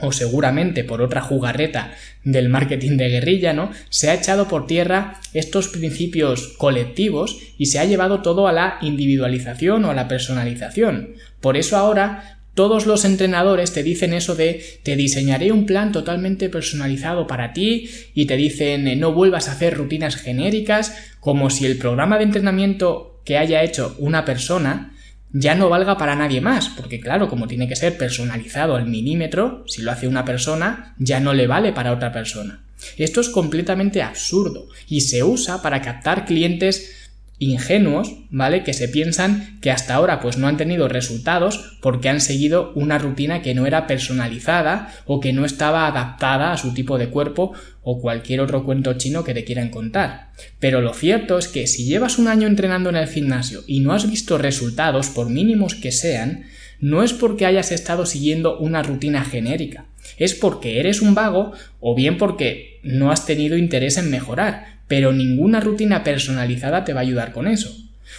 o 0.00 0.12
seguramente 0.12 0.84
por 0.84 1.02
otra 1.02 1.20
jugarreta 1.20 1.94
del 2.24 2.48
marketing 2.48 2.96
de 2.96 3.08
guerrilla, 3.08 3.52
¿no? 3.52 3.70
Se 3.90 4.10
ha 4.10 4.14
echado 4.14 4.48
por 4.48 4.66
tierra 4.66 5.20
estos 5.32 5.68
principios 5.68 6.54
colectivos 6.58 7.38
y 7.58 7.66
se 7.66 7.78
ha 7.78 7.84
llevado 7.84 8.22
todo 8.22 8.48
a 8.48 8.52
la 8.52 8.78
individualización 8.80 9.84
o 9.84 9.90
a 9.90 9.94
la 9.94 10.08
personalización. 10.08 11.14
Por 11.40 11.56
eso 11.56 11.76
ahora 11.76 12.38
todos 12.54 12.86
los 12.86 13.04
entrenadores 13.04 13.72
te 13.72 13.82
dicen 13.82 14.12
eso 14.12 14.34
de 14.34 14.62
te 14.82 14.96
diseñaré 14.96 15.52
un 15.52 15.64
plan 15.64 15.90
totalmente 15.90 16.50
personalizado 16.50 17.26
para 17.26 17.52
ti 17.52 17.88
y 18.14 18.26
te 18.26 18.36
dicen 18.36 18.86
eh, 18.88 18.96
no 18.96 19.12
vuelvas 19.12 19.48
a 19.48 19.52
hacer 19.52 19.74
rutinas 19.74 20.16
genéricas 20.16 20.94
como 21.20 21.48
si 21.48 21.64
el 21.64 21.78
programa 21.78 22.18
de 22.18 22.24
entrenamiento 22.24 23.20
que 23.24 23.38
haya 23.38 23.62
hecho 23.62 23.96
una 23.98 24.24
persona 24.24 24.94
ya 25.32 25.54
no 25.54 25.68
valga 25.68 25.96
para 25.98 26.14
nadie 26.14 26.40
más, 26.40 26.68
porque 26.68 27.00
claro, 27.00 27.28
como 27.28 27.46
tiene 27.46 27.68
que 27.68 27.76
ser 27.76 27.96
personalizado 27.96 28.76
al 28.76 28.86
milímetro, 28.86 29.64
si 29.66 29.82
lo 29.82 29.90
hace 29.90 30.08
una 30.08 30.24
persona, 30.24 30.94
ya 30.98 31.20
no 31.20 31.32
le 31.32 31.46
vale 31.46 31.72
para 31.72 31.92
otra 31.92 32.12
persona. 32.12 32.60
Esto 32.96 33.20
es 33.20 33.28
completamente 33.28 34.02
absurdo 34.02 34.68
y 34.88 35.02
se 35.02 35.22
usa 35.22 35.62
para 35.62 35.80
captar 35.82 36.24
clientes 36.24 37.01
ingenuos, 37.42 38.14
¿vale? 38.30 38.62
Que 38.62 38.72
se 38.72 38.88
piensan 38.88 39.58
que 39.60 39.72
hasta 39.72 39.94
ahora 39.94 40.20
pues 40.20 40.38
no 40.38 40.46
han 40.46 40.56
tenido 40.56 40.86
resultados 40.86 41.76
porque 41.80 42.08
han 42.08 42.20
seguido 42.20 42.72
una 42.76 42.98
rutina 42.98 43.42
que 43.42 43.54
no 43.54 43.66
era 43.66 43.88
personalizada 43.88 44.94
o 45.06 45.18
que 45.18 45.32
no 45.32 45.44
estaba 45.44 45.88
adaptada 45.88 46.52
a 46.52 46.56
su 46.56 46.72
tipo 46.72 46.98
de 46.98 47.08
cuerpo 47.08 47.52
o 47.82 48.00
cualquier 48.00 48.40
otro 48.40 48.64
cuento 48.64 48.94
chino 48.94 49.24
que 49.24 49.34
te 49.34 49.44
quieran 49.44 49.70
contar. 49.70 50.30
Pero 50.60 50.80
lo 50.80 50.94
cierto 50.94 51.36
es 51.36 51.48
que 51.48 51.66
si 51.66 51.84
llevas 51.84 52.18
un 52.18 52.28
año 52.28 52.46
entrenando 52.46 52.90
en 52.90 52.96
el 52.96 53.08
gimnasio 53.08 53.64
y 53.66 53.80
no 53.80 53.92
has 53.92 54.08
visto 54.08 54.38
resultados, 54.38 55.08
por 55.08 55.28
mínimos 55.28 55.74
que 55.74 55.90
sean, 55.90 56.44
no 56.80 57.02
es 57.02 57.12
porque 57.12 57.46
hayas 57.46 57.72
estado 57.72 58.06
siguiendo 58.06 58.58
una 58.58 58.82
rutina 58.82 59.24
genérica, 59.24 59.86
es 60.16 60.34
porque 60.34 60.78
eres 60.78 61.02
un 61.02 61.14
vago 61.14 61.52
o 61.80 61.94
bien 61.94 62.18
porque 62.18 62.80
no 62.82 63.10
has 63.10 63.26
tenido 63.26 63.56
interés 63.56 63.98
en 63.98 64.10
mejorar, 64.10 64.71
pero 64.92 65.10
ninguna 65.10 65.58
rutina 65.60 66.04
personalizada 66.04 66.84
te 66.84 66.92
va 66.92 67.00
a 67.00 67.02
ayudar 67.02 67.32
con 67.32 67.46
eso. 67.46 67.74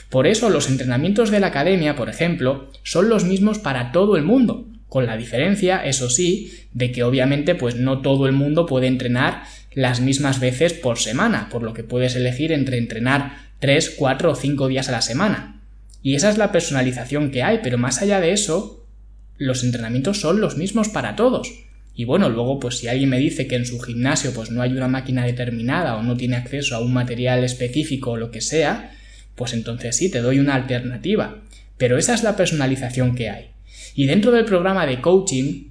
Por 0.09 0.25
eso 0.25 0.49
los 0.49 0.67
entrenamientos 0.67 1.29
de 1.29 1.39
la 1.39 1.45
academia, 1.45 1.95
por 1.95 2.09
ejemplo, 2.09 2.71
son 2.81 3.09
los 3.09 3.25
mismos 3.25 3.59
para 3.59 3.91
todo 3.91 4.17
el 4.17 4.23
mundo, 4.23 4.65
con 4.89 5.05
la 5.05 5.15
diferencia, 5.15 5.85
eso 5.85 6.09
sí, 6.09 6.51
de 6.73 6.91
que 6.91 7.03
obviamente 7.03 7.53
pues 7.53 7.75
no 7.75 8.01
todo 8.01 8.25
el 8.25 8.31
mundo 8.31 8.65
puede 8.65 8.87
entrenar 8.87 9.43
las 9.75 10.01
mismas 10.01 10.39
veces 10.39 10.73
por 10.73 10.97
semana, 10.97 11.47
por 11.51 11.61
lo 11.61 11.75
que 11.75 11.83
puedes 11.83 12.15
elegir 12.15 12.51
entre 12.51 12.79
entrenar 12.79 13.37
3, 13.59 13.93
4 13.95 14.31
o 14.31 14.35
5 14.35 14.67
días 14.67 14.89
a 14.89 14.93
la 14.93 15.03
semana. 15.03 15.61
Y 16.01 16.15
esa 16.15 16.31
es 16.31 16.39
la 16.39 16.51
personalización 16.51 17.29
que 17.29 17.43
hay, 17.43 17.59
pero 17.61 17.77
más 17.77 18.01
allá 18.01 18.19
de 18.19 18.31
eso, 18.31 18.83
los 19.37 19.63
entrenamientos 19.63 20.19
son 20.19 20.41
los 20.41 20.57
mismos 20.57 20.89
para 20.89 21.15
todos. 21.15 21.53
Y 21.95 22.05
bueno, 22.05 22.29
luego 22.29 22.59
pues 22.59 22.77
si 22.77 22.87
alguien 22.87 23.09
me 23.09 23.19
dice 23.19 23.47
que 23.47 23.55
en 23.55 23.65
su 23.65 23.79
gimnasio 23.79 24.33
pues 24.33 24.49
no 24.49 24.61
hay 24.61 24.71
una 24.71 24.87
máquina 24.87 25.25
determinada 25.25 25.95
o 25.95 26.03
no 26.03 26.17
tiene 26.17 26.35
acceso 26.35 26.75
a 26.75 26.79
un 26.79 26.93
material 26.93 27.43
específico 27.43 28.11
o 28.11 28.17
lo 28.17 28.31
que 28.31 28.41
sea, 28.41 28.95
pues 29.35 29.53
entonces 29.53 29.95
sí, 29.95 30.09
te 30.09 30.21
doy 30.21 30.39
una 30.39 30.55
alternativa. 30.55 31.39
Pero 31.77 31.97
esa 31.97 32.13
es 32.13 32.23
la 32.23 32.35
personalización 32.35 33.15
que 33.15 33.29
hay. 33.29 33.51
Y 33.95 34.07
dentro 34.07 34.31
del 34.31 34.45
programa 34.45 34.85
de 34.85 35.01
coaching, 35.01 35.69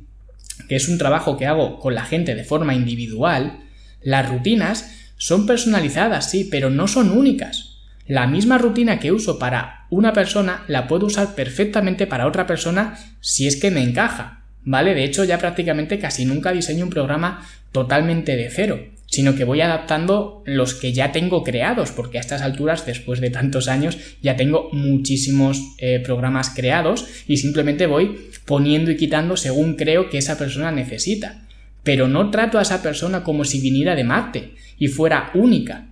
que 0.68 0.76
es 0.76 0.88
un 0.88 0.98
trabajo 0.98 1.36
que 1.36 1.46
hago 1.46 1.78
con 1.78 1.94
la 1.94 2.04
gente 2.04 2.34
de 2.34 2.44
forma 2.44 2.74
individual, 2.74 3.60
las 4.02 4.28
rutinas 4.28 4.92
son 5.16 5.46
personalizadas, 5.46 6.30
sí, 6.30 6.48
pero 6.50 6.70
no 6.70 6.88
son 6.88 7.10
únicas. 7.10 7.78
La 8.06 8.26
misma 8.26 8.58
rutina 8.58 8.98
que 8.98 9.12
uso 9.12 9.38
para 9.38 9.86
una 9.90 10.12
persona 10.12 10.64
la 10.66 10.88
puedo 10.88 11.06
usar 11.06 11.34
perfectamente 11.34 12.06
para 12.06 12.26
otra 12.26 12.46
persona 12.46 12.98
si 13.20 13.46
es 13.46 13.56
que 13.56 13.70
me 13.70 13.82
encaja. 13.82 14.41
¿Vale? 14.64 14.94
De 14.94 15.04
hecho, 15.04 15.24
ya 15.24 15.38
prácticamente 15.38 15.98
casi 15.98 16.24
nunca 16.24 16.52
diseño 16.52 16.84
un 16.84 16.90
programa 16.90 17.46
totalmente 17.72 18.36
de 18.36 18.50
cero, 18.50 18.80
sino 19.06 19.34
que 19.34 19.44
voy 19.44 19.60
adaptando 19.60 20.42
los 20.46 20.74
que 20.74 20.92
ya 20.92 21.12
tengo 21.12 21.42
creados, 21.42 21.90
porque 21.90 22.18
a 22.18 22.20
estas 22.20 22.42
alturas, 22.42 22.86
después 22.86 23.20
de 23.20 23.30
tantos 23.30 23.68
años, 23.68 23.98
ya 24.22 24.36
tengo 24.36 24.70
muchísimos 24.72 25.60
eh, 25.78 26.00
programas 26.04 26.50
creados 26.50 27.06
y 27.26 27.38
simplemente 27.38 27.86
voy 27.86 28.30
poniendo 28.46 28.90
y 28.90 28.96
quitando 28.96 29.36
según 29.36 29.74
creo 29.74 30.08
que 30.08 30.18
esa 30.18 30.38
persona 30.38 30.70
necesita. 30.70 31.46
Pero 31.82 32.08
no 32.08 32.30
trato 32.30 32.58
a 32.58 32.62
esa 32.62 32.82
persona 32.82 33.24
como 33.24 33.44
si 33.44 33.60
viniera 33.60 33.96
de 33.96 34.04
Marte 34.04 34.52
y 34.78 34.88
fuera 34.88 35.30
única. 35.34 35.88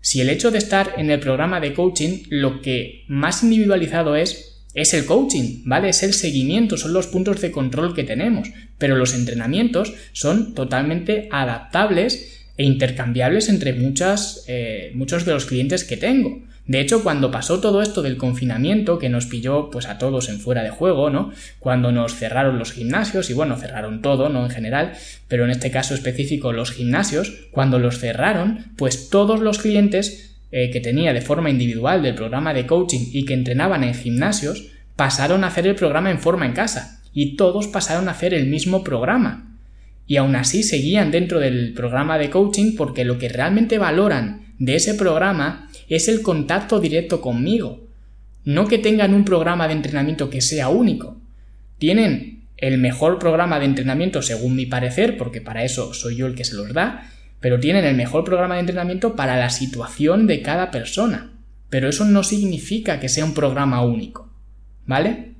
Si 0.00 0.20
el 0.20 0.30
hecho 0.30 0.50
de 0.50 0.58
estar 0.58 0.94
en 0.96 1.10
el 1.10 1.20
programa 1.20 1.60
de 1.60 1.74
coaching 1.74 2.24
lo 2.30 2.62
que 2.62 3.04
más 3.06 3.42
individualizado 3.42 4.16
es 4.16 4.49
es 4.74 4.94
el 4.94 5.04
coaching, 5.04 5.62
¿vale? 5.64 5.88
Es 5.88 6.02
el 6.02 6.14
seguimiento, 6.14 6.76
son 6.76 6.92
los 6.92 7.06
puntos 7.06 7.40
de 7.40 7.50
control 7.50 7.94
que 7.94 8.04
tenemos, 8.04 8.50
pero 8.78 8.96
los 8.96 9.14
entrenamientos 9.14 9.94
son 10.12 10.54
totalmente 10.54 11.28
adaptables 11.32 12.46
e 12.56 12.64
intercambiables 12.64 13.48
entre 13.48 13.72
muchas, 13.72 14.44
eh, 14.46 14.92
muchos 14.94 15.24
de 15.24 15.32
los 15.32 15.46
clientes 15.46 15.84
que 15.84 15.96
tengo. 15.96 16.42
De 16.66 16.80
hecho, 16.80 17.02
cuando 17.02 17.32
pasó 17.32 17.60
todo 17.60 17.82
esto 17.82 18.00
del 18.00 18.16
confinamiento, 18.16 19.00
que 19.00 19.08
nos 19.08 19.26
pilló 19.26 19.70
pues 19.70 19.88
a 19.88 19.98
todos 19.98 20.28
en 20.28 20.38
fuera 20.38 20.62
de 20.62 20.70
juego, 20.70 21.10
¿no? 21.10 21.32
Cuando 21.58 21.90
nos 21.90 22.14
cerraron 22.14 22.60
los 22.60 22.70
gimnasios, 22.70 23.28
y 23.28 23.32
bueno, 23.32 23.56
cerraron 23.56 24.02
todo, 24.02 24.28
¿no? 24.28 24.44
En 24.44 24.50
general, 24.50 24.92
pero 25.26 25.44
en 25.44 25.50
este 25.50 25.72
caso 25.72 25.94
específico 25.94 26.52
los 26.52 26.70
gimnasios, 26.70 27.48
cuando 27.50 27.80
los 27.80 27.98
cerraron, 27.98 28.66
pues 28.76 29.10
todos 29.10 29.40
los 29.40 29.58
clientes 29.58 30.29
eh, 30.52 30.70
que 30.70 30.80
tenía 30.80 31.12
de 31.12 31.20
forma 31.20 31.50
individual 31.50 32.02
del 32.02 32.14
programa 32.14 32.52
de 32.52 32.66
coaching 32.66 33.10
y 33.12 33.24
que 33.24 33.34
entrenaban 33.34 33.84
en 33.84 33.94
gimnasios, 33.94 34.68
pasaron 34.96 35.44
a 35.44 35.46
hacer 35.46 35.66
el 35.66 35.74
programa 35.74 36.10
en 36.10 36.18
forma 36.18 36.46
en 36.46 36.52
casa 36.52 37.00
y 37.12 37.36
todos 37.36 37.68
pasaron 37.68 38.08
a 38.08 38.12
hacer 38.12 38.34
el 38.34 38.46
mismo 38.46 38.84
programa. 38.84 39.56
Y 40.06 40.16
aún 40.16 40.34
así 40.34 40.62
seguían 40.62 41.10
dentro 41.10 41.38
del 41.38 41.72
programa 41.72 42.18
de 42.18 42.30
coaching 42.30 42.74
porque 42.76 43.04
lo 43.04 43.18
que 43.18 43.28
realmente 43.28 43.78
valoran 43.78 44.54
de 44.58 44.74
ese 44.74 44.94
programa 44.94 45.70
es 45.88 46.08
el 46.08 46.22
contacto 46.22 46.80
directo 46.80 47.20
conmigo, 47.20 47.86
no 48.44 48.66
que 48.66 48.78
tengan 48.78 49.14
un 49.14 49.24
programa 49.24 49.68
de 49.68 49.74
entrenamiento 49.74 50.30
que 50.30 50.40
sea 50.40 50.68
único. 50.68 51.16
Tienen 51.78 52.42
el 52.56 52.78
mejor 52.78 53.18
programa 53.18 53.58
de 53.58 53.66
entrenamiento 53.66 54.22
según 54.22 54.54
mi 54.54 54.66
parecer, 54.66 55.16
porque 55.16 55.40
para 55.40 55.64
eso 55.64 55.94
soy 55.94 56.16
yo 56.16 56.26
el 56.26 56.34
que 56.34 56.44
se 56.44 56.56
los 56.56 56.72
da, 56.72 57.10
pero 57.40 57.58
tienen 57.58 57.84
el 57.84 57.96
mejor 57.96 58.24
programa 58.24 58.54
de 58.54 58.60
entrenamiento 58.60 59.16
para 59.16 59.36
la 59.36 59.50
situación 59.50 60.26
de 60.26 60.42
cada 60.42 60.70
persona. 60.70 61.32
Pero 61.68 61.88
eso 61.88 62.04
no 62.04 62.22
significa 62.22 63.00
que 63.00 63.08
sea 63.08 63.24
un 63.24 63.34
programa 63.34 63.82
único, 63.82 64.32
¿vale? 64.86 65.34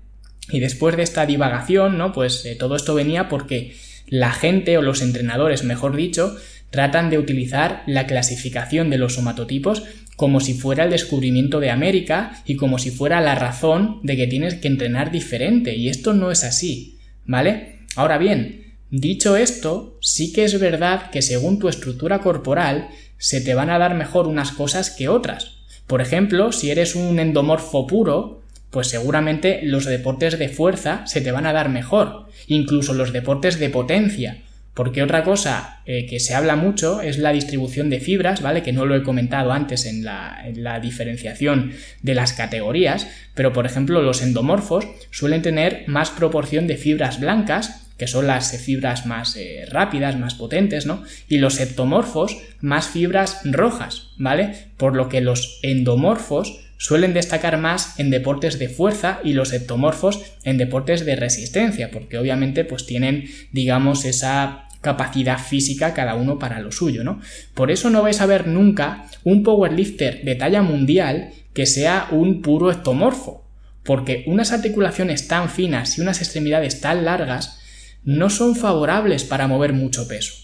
Y 0.50 0.61
después 0.61 0.97
de 0.97 1.02
esta 1.02 1.26
divagación, 1.26 1.99
¿no? 1.99 2.12
Pues 2.12 2.45
eh, 2.45 2.57
todo 2.57 2.76
esto 2.76 2.95
venía 2.95 3.28
porque 3.28 3.75
la 4.09 4.33
gente 4.33 4.78
o 4.78 4.83
los 4.83 5.02
entrenadores, 5.02 5.64
mejor 5.64 5.95
dicho, 5.95 6.37
tratan 6.71 7.11
de 7.11 7.19
utilizar 7.19 7.83
la 7.87 8.07
clasificación 8.07 8.90
de 8.90 8.99
los 8.99 9.14
somatotipos 9.14 9.83
como 10.16 10.40
si 10.40 10.54
fuera 10.54 10.85
el 10.85 10.90
descubrimiento 10.90 11.61
de 11.61 11.71
América 11.71 12.42
y 12.45 12.57
como 12.57 12.78
si 12.78 12.90
fuera 12.90 13.21
la 13.21 13.35
razón 13.35 14.00
de 14.02 14.16
que 14.16 14.26
tienes 14.26 14.57
que 14.57 14.69
entrenar 14.69 15.11
diferente. 15.11 15.75
Y 15.76 15.88
esto 15.88 16.12
no 16.12 16.30
es 16.30 16.45
así, 16.45 16.99
¿vale? 17.25 17.78
Ahora 17.97 18.19
bien, 18.19 18.59
Dicho 18.90 19.37
esto, 19.37 19.97
sí 20.00 20.32
que 20.32 20.44
es 20.44 20.59
verdad 20.59 21.11
que 21.11 21.23
según 21.23 21.61
tu 21.61 21.68
estructura 21.68 22.20
corporal 22.20 22.88
se 23.18 23.40
te 23.40 23.54
van 23.54 23.70
a 23.70 23.78
dar 23.78 23.94
mejor 23.94 24.26
unas 24.26 24.50
cosas 24.50 24.90
que 24.90 25.09
otras. 25.09 25.59
Por 25.87 26.00
ejemplo, 26.00 26.50
si 26.50 26.70
eres 26.70 26.97
un 26.97 27.20
endomorfo 27.20 27.87
puro, 27.87 28.40
pues 28.70 28.88
seguramente 28.88 29.61
los 29.62 29.85
deportes 29.85 30.38
de 30.38 30.49
fuerza 30.49 31.06
se 31.06 31.20
te 31.20 31.30
van 31.30 31.47
a 31.47 31.52
dar 31.52 31.68
mejor, 31.68 32.26
incluso 32.47 32.92
los 32.92 33.12
deportes 33.12 33.59
de 33.61 33.68
potencia, 33.70 34.42
porque 34.75 35.02
otra 35.02 35.23
cosa 35.25 35.82
eh, 35.87 36.06
que 36.06 36.20
se 36.20 36.35
habla 36.35 36.56
mucho 36.56 37.00
es 37.00 37.18
la 37.18 37.32
distribución 37.32 37.90
de 37.90 38.00
fibras, 38.00 38.40
¿vale? 38.40 38.62
Que 38.62 38.73
no 38.73 38.87
lo 38.87 38.97
he 38.97 39.02
comentado 39.02 39.52
antes 39.52 39.85
en 39.85 40.04
la, 40.04 40.40
en 40.44 40.62
la, 40.62 40.80
diferenciación 40.80 41.73
de 42.02 42.14
las 42.14 42.32
categorías, 42.32 43.06
pero 43.35 43.52
por 43.52 43.66
ejemplo 43.66 44.02
los 44.02 44.23
endomorfos 44.23 44.87
suelen 45.11 45.42
tener 45.42 45.85
más 45.87 46.11
proporción 46.11 46.66
de 46.66 46.76
fibras 46.76 47.20
blancas 47.20 47.89
que 48.00 48.07
son 48.07 48.26
las 48.26 48.57
fibras 48.57 49.04
más 49.04 49.37
eh, 49.37 49.66
rápidas, 49.69 50.19
más 50.19 50.35
potentes, 50.35 50.87
¿no? 50.87 51.02
Y 51.28 51.37
los 51.37 51.61
ectomorfos, 51.61 52.35
más 52.62 52.88
fibras 52.88 53.42
rojas, 53.45 54.12
¿vale? 54.16 54.69
Por 54.78 54.97
lo 54.97 55.11
que 55.11 55.21
los 55.21 55.61
endomorfos 55.62 56.61
suelen 56.78 57.12
destacar 57.12 57.59
más 57.59 58.00
en 58.00 58.09
deportes 58.09 58.59
de 58.59 58.71
fuerza 58.71 59.21
y 59.23 59.35
los 59.35 59.52
ectomorfos 59.52 60.23
en 60.45 60.57
deportes 60.57 61.04
de 61.04 61.14
resistencia, 61.14 61.90
porque 61.90 62.16
obviamente 62.16 62.64
pues 62.64 62.87
tienen, 62.87 63.28
digamos, 63.52 64.07
esa 64.07 64.66
capacidad 64.80 65.38
física 65.38 65.92
cada 65.92 66.14
uno 66.14 66.38
para 66.38 66.61
lo 66.61 66.73
suyo, 66.73 67.04
¿no? 67.04 67.21
Por 67.52 67.71
eso 67.71 67.90
no 67.90 68.00
vais 68.00 68.23
a 68.23 68.26
ver 68.26 68.47
nunca 68.47 69.04
un 69.25 69.42
powerlifter 69.42 70.25
de 70.25 70.37
talla 70.37 70.62
mundial 70.62 71.33
que 71.52 71.66
sea 71.66 72.09
un 72.12 72.40
puro 72.40 72.71
ectomorfo, 72.73 73.45
porque 73.85 74.25
unas 74.26 74.52
articulaciones 74.52 75.28
tan 75.28 75.50
finas 75.50 75.99
y 75.99 76.00
unas 76.00 76.23
extremidades 76.23 76.80
tan 76.80 77.04
largas 77.04 77.59
no 78.04 78.30
son 78.30 78.57
favorables 78.57 79.25
para 79.25 79.47
mover 79.47 79.73
mucho 79.73 80.09
peso. 80.09 80.35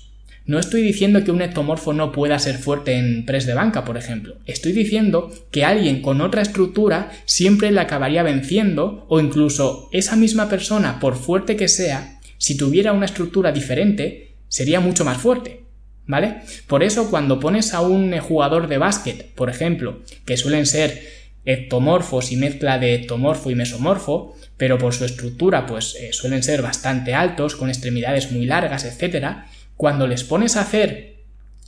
No 0.47 0.61
estoy 0.61 0.83
diciendo 0.83 1.25
que 1.25 1.33
un 1.33 1.43
ectomorfo 1.43 1.93
no 1.93 2.13
pueda 2.13 2.39
ser 2.39 2.59
fuerte 2.59 2.95
en 2.95 3.27
press 3.27 3.47
de 3.47 3.55
banca, 3.55 3.85
por 3.85 3.97
ejemplo. 3.97 4.37
Estoy 4.47 4.71
diciendo 4.71 5.33
que 5.51 5.65
alguien 5.65 6.03
con 6.03 6.21
otra 6.21 6.41
estructura 6.41 7.11
siempre 7.25 7.73
le 7.73 7.81
acabaría 7.81 8.23
venciendo 8.23 9.07
o 9.09 9.19
incluso 9.19 9.89
esa 9.91 10.15
misma 10.15 10.49
persona, 10.49 11.01
por 11.01 11.17
fuerte 11.17 11.57
que 11.57 11.67
sea, 11.67 12.21
si 12.39 12.57
tuviera 12.57 12.93
una 12.93 13.07
estructura 13.07 13.51
diferente, 13.51 14.37
sería 14.47 14.79
mucho 14.79 15.05
más 15.05 15.19
fuerte. 15.19 15.63
¿Vale? 16.07 16.43
Por 16.69 16.85
eso 16.85 17.11
cuando 17.11 17.41
pones 17.41 17.75
a 17.75 17.81
un 17.81 18.17
jugador 18.21 18.69
de 18.69 18.79
básquet, 18.79 19.35
por 19.35 19.51
ejemplo, 19.51 19.99
que 20.25 20.37
suelen 20.37 20.67
ser 20.67 21.03
ectomorfos 21.45 22.31
y 22.31 22.37
mezcla 22.37 22.79
de 22.79 22.95
ectomorfo 22.95 23.51
y 23.51 23.57
mesomorfo, 23.57 24.37
pero 24.57 24.79
por 24.79 24.95
su 24.95 25.05
estructura 25.05 25.67
pues 25.67 25.97
eh, 26.01 26.13
suelen 26.13 26.43
ser 26.43 26.63
bastante 26.63 27.15
altos, 27.15 27.57
con 27.57 27.69
extremidades 27.69 28.33
muy 28.33 28.47
largas, 28.47 28.85
etc., 28.85 29.45
cuando 29.77 30.07
les 30.07 30.25
pones 30.25 30.57
a 30.57 30.63
hacer, 30.63 31.17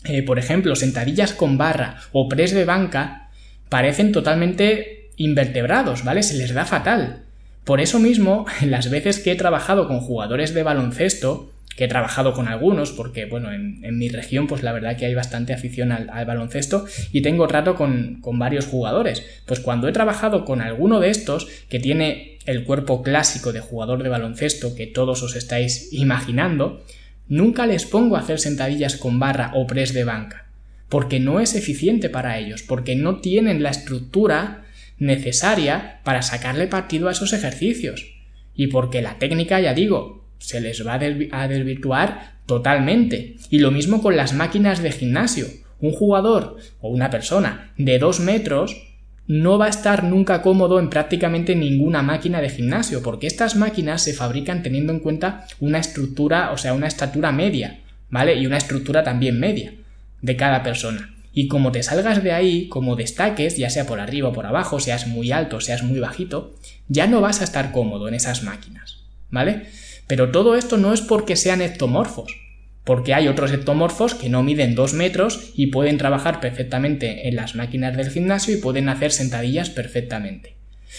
eh, 0.04 0.22
por 0.22 0.38
ejemplo, 0.38 0.74
sentadillas 0.76 1.32
con 1.32 1.58
barra 1.58 2.00
o 2.12 2.28
press 2.28 2.52
de 2.52 2.64
banca, 2.64 3.28
parecen 3.68 4.12
totalmente 4.12 5.10
invertebrados, 5.16 6.04
¿vale? 6.04 6.22
Se 6.22 6.34
les 6.34 6.54
da 6.54 6.64
fatal. 6.64 7.24
Por 7.64 7.80
eso 7.80 7.98
mismo, 7.98 8.46
las 8.62 8.90
veces 8.90 9.18
que 9.18 9.32
he 9.32 9.36
trabajado 9.36 9.88
con 9.88 10.00
jugadores 10.00 10.54
de 10.54 10.62
baloncesto, 10.62 11.52
que 11.78 11.84
he 11.84 11.88
trabajado 11.88 12.32
con 12.32 12.48
algunos, 12.48 12.90
porque 12.90 13.26
bueno, 13.26 13.52
en, 13.52 13.98
mi 13.98 14.08
región, 14.08 14.48
pues 14.48 14.64
la 14.64 14.72
verdad 14.72 14.96
que 14.96 15.06
hay 15.06 15.14
bastante 15.14 15.52
afición 15.52 15.92
al, 15.92 16.26
baloncesto 16.26 16.86
y 17.12 17.20
tengo 17.20 17.46
trato 17.46 17.76
con, 17.76 18.18
con, 18.20 18.36
varios 18.36 18.66
jugadores. 18.66 19.24
Pues 19.46 19.60
cuando 19.60 19.86
he 19.86 19.92
trabajado 19.92 20.44
con 20.44 20.60
alguno 20.60 20.98
de 20.98 21.10
estos, 21.10 21.46
que 21.68 21.78
tiene 21.78 22.38
el 22.46 22.64
cuerpo 22.64 23.04
clásico 23.04 23.52
de 23.52 23.60
jugador 23.60 24.02
de 24.02 24.08
baloncesto 24.08 24.74
que 24.74 24.88
todos 24.88 25.22
os 25.22 25.36
estáis 25.36 25.92
imaginando, 25.92 26.84
nunca 27.28 27.64
les 27.64 27.86
pongo 27.86 28.16
a 28.16 28.20
hacer 28.22 28.40
sentadillas 28.40 28.96
con 28.96 29.20
barra 29.20 29.52
o 29.54 29.68
press 29.68 29.94
de 29.94 30.02
banca, 30.02 30.50
porque 30.88 31.20
no 31.20 31.38
es 31.38 31.54
eficiente 31.54 32.08
para 32.08 32.40
ellos, 32.40 32.64
porque 32.64 32.96
no 32.96 33.20
tienen 33.20 33.62
la 33.62 33.70
estructura 33.70 34.64
necesaria 34.98 36.00
para 36.02 36.22
sacarle 36.22 36.66
partido 36.66 37.06
a 37.08 37.12
esos 37.12 37.32
ejercicios. 37.32 38.16
Y 38.56 38.66
porque 38.66 39.00
la 39.00 39.20
técnica, 39.20 39.60
ya 39.60 39.74
digo, 39.74 40.17
se 40.38 40.60
les 40.60 40.86
va 40.86 40.94
a 40.94 41.48
desvirtuar 41.48 42.38
totalmente. 42.46 43.36
Y 43.50 43.58
lo 43.58 43.70
mismo 43.70 44.02
con 44.02 44.16
las 44.16 44.32
máquinas 44.32 44.82
de 44.82 44.92
gimnasio. 44.92 45.46
Un 45.80 45.92
jugador 45.92 46.56
o 46.80 46.88
una 46.88 47.10
persona 47.10 47.72
de 47.76 47.98
dos 47.98 48.18
metros 48.20 48.88
no 49.28 49.58
va 49.58 49.66
a 49.66 49.70
estar 49.70 50.04
nunca 50.04 50.40
cómodo 50.40 50.80
en 50.80 50.88
prácticamente 50.88 51.54
ninguna 51.54 52.02
máquina 52.02 52.40
de 52.40 52.48
gimnasio, 52.48 53.02
porque 53.02 53.26
estas 53.26 53.56
máquinas 53.56 54.02
se 54.02 54.14
fabrican 54.14 54.62
teniendo 54.62 54.92
en 54.92 55.00
cuenta 55.00 55.46
una 55.60 55.78
estructura, 55.78 56.50
o 56.50 56.56
sea, 56.56 56.72
una 56.72 56.88
estatura 56.88 57.30
media, 57.30 57.80
¿vale? 58.08 58.34
Y 58.36 58.46
una 58.46 58.56
estructura 58.56 59.04
también 59.04 59.38
media 59.38 59.74
de 60.22 60.36
cada 60.36 60.62
persona. 60.62 61.14
Y 61.32 61.46
como 61.46 61.70
te 61.72 61.82
salgas 61.82 62.24
de 62.24 62.32
ahí, 62.32 62.68
como 62.68 62.96
destaques, 62.96 63.58
ya 63.58 63.68
sea 63.68 63.86
por 63.86 64.00
arriba 64.00 64.30
o 64.30 64.32
por 64.32 64.46
abajo, 64.46 64.80
seas 64.80 65.06
muy 65.06 65.30
alto, 65.30 65.60
seas 65.60 65.82
muy 65.82 66.00
bajito, 66.00 66.56
ya 66.88 67.06
no 67.06 67.20
vas 67.20 67.42
a 67.42 67.44
estar 67.44 67.70
cómodo 67.70 68.08
en 68.08 68.14
esas 68.14 68.42
máquinas, 68.42 69.04
¿vale? 69.30 69.66
Pero 70.08 70.30
todo 70.30 70.56
esto 70.56 70.78
no 70.78 70.92
es 70.92 71.02
porque 71.02 71.36
sean 71.36 71.60
ectomorfos, 71.60 72.34
porque 72.82 73.12
hay 73.12 73.28
otros 73.28 73.52
ectomorfos 73.52 74.14
que 74.14 74.30
no 74.30 74.42
miden 74.42 74.74
2 74.74 74.94
metros 74.94 75.52
y 75.54 75.66
pueden 75.66 75.98
trabajar 75.98 76.40
perfectamente 76.40 77.28
en 77.28 77.36
las 77.36 77.54
máquinas 77.54 77.94
del 77.94 78.10
gimnasio 78.10 78.54
y 78.54 78.60
pueden 78.60 78.88
hacer 78.88 79.12
sentadillas 79.12 79.68
perfectamente. 79.68 80.56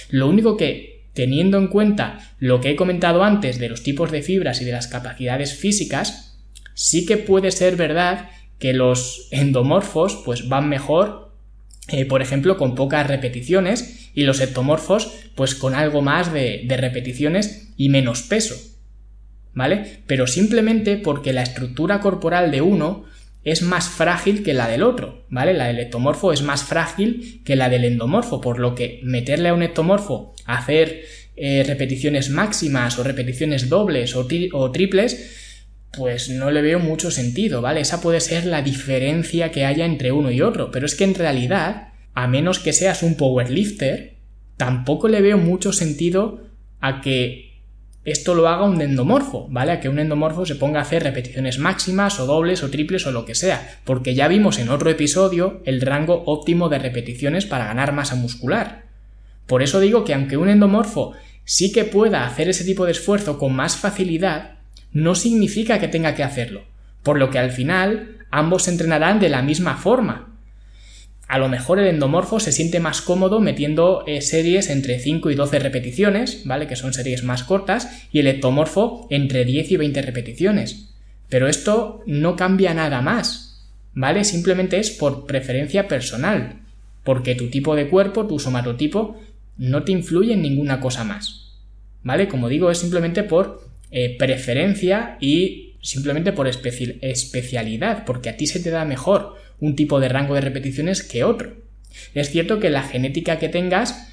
Lo 0.10 0.30
único 0.30 0.56
que, 0.56 1.02
teniendo 1.16 1.58
en 1.58 1.68
cuenta 1.68 2.20
lo 2.38 2.62
que 2.62 2.70
he 2.70 2.76
comentado 2.76 3.24
antes 3.24 3.58
de 3.58 3.68
los 3.68 3.82
tipos 3.82 4.12
de 4.12 4.22
fibras 4.22 4.62
y 4.62 4.66
de 4.66 4.74
las 4.74 4.88
capacidades 4.88 5.56
físicas, 5.56 6.38
sí 6.76 7.08
que 7.08 7.18
puede 7.18 7.50
ser 7.50 7.76
verdad 7.76 8.30
que 8.60 8.74
los 8.74 9.28
endomorfos 9.32 10.22
pues 10.24 10.48
van 10.50 10.70
mejor, 10.70 11.32
eh, 11.88 12.06
por 12.06 12.22
ejemplo, 12.22 12.58
con 12.58 12.76
pocas 12.76 13.08
repeticiones 13.08 14.12
y 14.14 14.26
los 14.26 14.40
ectomorfos 14.40 15.12
pues 15.34 15.56
con 15.56 15.74
algo 15.74 16.04
más 16.04 16.32
de 16.32 16.78
repeticiones 16.78 17.74
y 17.76 17.90
menos 17.90 18.22
peso. 18.22 18.56
¿Vale? 19.54 20.02
Pero 20.08 20.28
simplemente 20.28 20.98
porque 20.98 21.34
la 21.34 21.44
estructura 21.44 22.00
corporal 22.00 22.52
de 22.52 22.62
uno 22.62 23.06
es 23.44 23.62
más 23.62 23.88
frágil 23.90 24.44
que 24.44 24.54
la 24.54 24.68
del 24.68 24.84
otro, 24.84 25.26
¿vale? 25.30 25.54
La 25.54 25.68
del 25.68 25.80
ectomorfo 25.80 26.34
es 26.34 26.42
más 26.42 26.64
frágil 26.64 27.42
que 27.46 27.56
la 27.56 27.70
del 27.70 27.86
endomorfo, 27.86 28.42
por 28.42 28.60
lo 28.60 28.76
que 28.76 29.00
meterle 29.04 29.50
a 29.50 29.54
un 29.54 29.64
ectomorfo 29.64 30.36
hacer 30.46 31.04
eh, 31.36 31.64
repeticiones 31.66 32.30
máximas 32.30 33.00
o 33.00 33.04
repeticiones 33.04 33.70
dobles 33.70 34.16
o, 34.16 34.28
o 34.54 34.72
triples, 34.72 35.48
pues 35.96 36.30
no 36.30 36.52
le 36.52 36.62
veo 36.62 36.80
mucho 36.80 37.12
sentido, 37.12 37.62
¿vale? 37.62 37.82
Esa 37.82 38.02
puede 38.02 38.20
ser 38.20 38.46
la 38.46 38.62
diferencia 38.62 39.52
que 39.52 39.66
haya 39.66 39.86
entre 39.86 40.12
uno 40.12 40.32
y 40.32 40.42
otro, 40.42 40.70
pero 40.70 40.86
es 40.86 40.96
que 40.96 41.06
en 41.06 41.16
realidad, 41.16 41.94
a 42.14 42.28
menos 42.28 42.60
que 42.60 42.74
seas 42.74 43.04
un 43.04 43.16
powerlifter, 43.16 44.18
tampoco 44.58 45.08
le 45.08 45.22
veo 45.22 45.38
mucho 45.38 45.72
sentido 45.72 46.42
a 46.82 47.02
que 47.02 47.49
esto 48.06 48.34
lo 48.34 48.48
haga 48.48 48.64
un 48.64 48.82
endomorfo, 48.82 49.48
¿vale? 49.50 49.74
A 49.74 49.80
que 49.80 49.90
un 49.90 50.00
endomorfo 50.00 50.46
se 50.46 50.56
ponga 50.56 50.80
a 50.80 50.84
hacer 50.84 51.04
repeticiones 51.04 51.60
máximas 51.60 52.20
o 52.20 52.26
dobles 52.26 52.64
o 52.64 52.70
triples 52.70 53.06
o 53.06 53.12
lo 53.12 53.26
que 53.26 53.36
sea, 53.36 53.80
porque 53.84 54.16
ya 54.16 54.28
vimos 54.28 54.58
en 54.58 54.70
otro 54.70 54.90
episodio 54.90 55.62
el 55.66 55.82
rango 55.82 56.24
óptimo 56.26 56.70
de 56.70 56.80
repeticiones 56.80 57.46
para 57.46 57.66
ganar 57.66 57.92
masa 57.92 58.16
muscular. 58.16 58.86
Por 59.48 59.64
eso 59.64 59.80
digo 59.80 60.06
que 60.06 60.14
aunque 60.14 60.38
un 60.38 60.50
endomorfo 60.50 61.14
sí 61.44 61.72
que 61.72 61.84
pueda 61.84 62.26
hacer 62.26 62.50
ese 62.50 62.64
tipo 62.64 62.86
de 62.86 62.92
esfuerzo 62.92 63.38
con 63.38 63.54
más 63.54 63.76
facilidad, 63.76 64.60
no 64.92 65.16
significa 65.16 65.80
que 65.80 65.88
tenga 65.88 66.16
que 66.16 66.24
hacerlo, 66.24 66.64
por 67.04 67.18
lo 67.18 67.30
que 67.30 67.40
al 67.40 67.52
final 67.52 68.18
ambos 68.32 68.64
se 68.64 68.72
entrenarán 68.72 69.20
de 69.20 69.30
la 69.30 69.42
misma 69.42 69.76
forma, 69.76 70.29
a 71.30 71.38
lo 71.38 71.48
mejor 71.48 71.78
el 71.78 71.86
endomorfo 71.86 72.40
se 72.40 72.52
siente 72.52 72.80
más 72.80 73.04
cómodo 73.04 73.40
metiendo 73.40 74.04
eh, 74.08 74.22
series 74.22 74.68
entre 74.72 74.98
5 74.98 75.30
y 75.30 75.36
12 75.36 75.60
repeticiones, 75.60 76.42
¿vale? 76.46 76.66
Que 76.66 76.76
son 76.76 76.92
series 76.92 77.24
más 77.24 77.44
cortas, 77.44 77.88
y 78.12 78.18
el 78.18 78.28
ectomorfo 78.28 79.06
entre 79.12 79.46
10 79.46 79.72
y 79.72 79.78
20 79.78 80.02
repeticiones. 80.02 80.90
Pero 81.30 81.48
esto 81.48 82.02
no 82.08 82.36
cambia 82.36 82.74
nada 82.74 83.02
más, 83.02 83.70
¿vale? 83.94 84.24
Simplemente 84.24 84.80
es 84.80 84.90
por 84.90 85.28
preferencia 85.28 85.88
personal, 85.88 86.62
porque 87.04 87.36
tu 87.36 87.52
tipo 87.52 87.76
de 87.76 87.90
cuerpo, 87.90 88.26
tu 88.26 88.40
somatotipo, 88.40 89.22
no 89.56 89.84
te 89.84 89.92
influye 89.92 90.34
en 90.34 90.42
ninguna 90.42 90.80
cosa 90.80 91.04
más, 91.04 91.60
¿vale? 92.02 92.28
Como 92.28 92.50
digo, 92.50 92.72
es 92.72 92.80
simplemente 92.80 93.22
por 93.22 93.70
eh, 93.92 94.16
preferencia 94.18 95.18
y 95.22 95.76
simplemente 95.80 96.34
por 96.34 96.48
especialidad, 96.48 98.04
porque 98.04 98.30
a 98.30 98.36
ti 98.36 98.48
se 98.48 98.60
te 98.60 98.72
da 98.72 98.84
mejor 98.84 99.36
un 99.60 99.76
tipo 99.76 100.00
de 100.00 100.10
rango 100.10 100.36
de 100.36 100.42
repeticiones 100.42 101.04
que 101.04 101.24
otro. 101.24 101.58
Es 102.14 102.30
cierto 102.30 102.60
que 102.60 102.70
la 102.70 102.84
genética 102.84 103.40
que 103.40 103.50
tengas, 103.50 104.10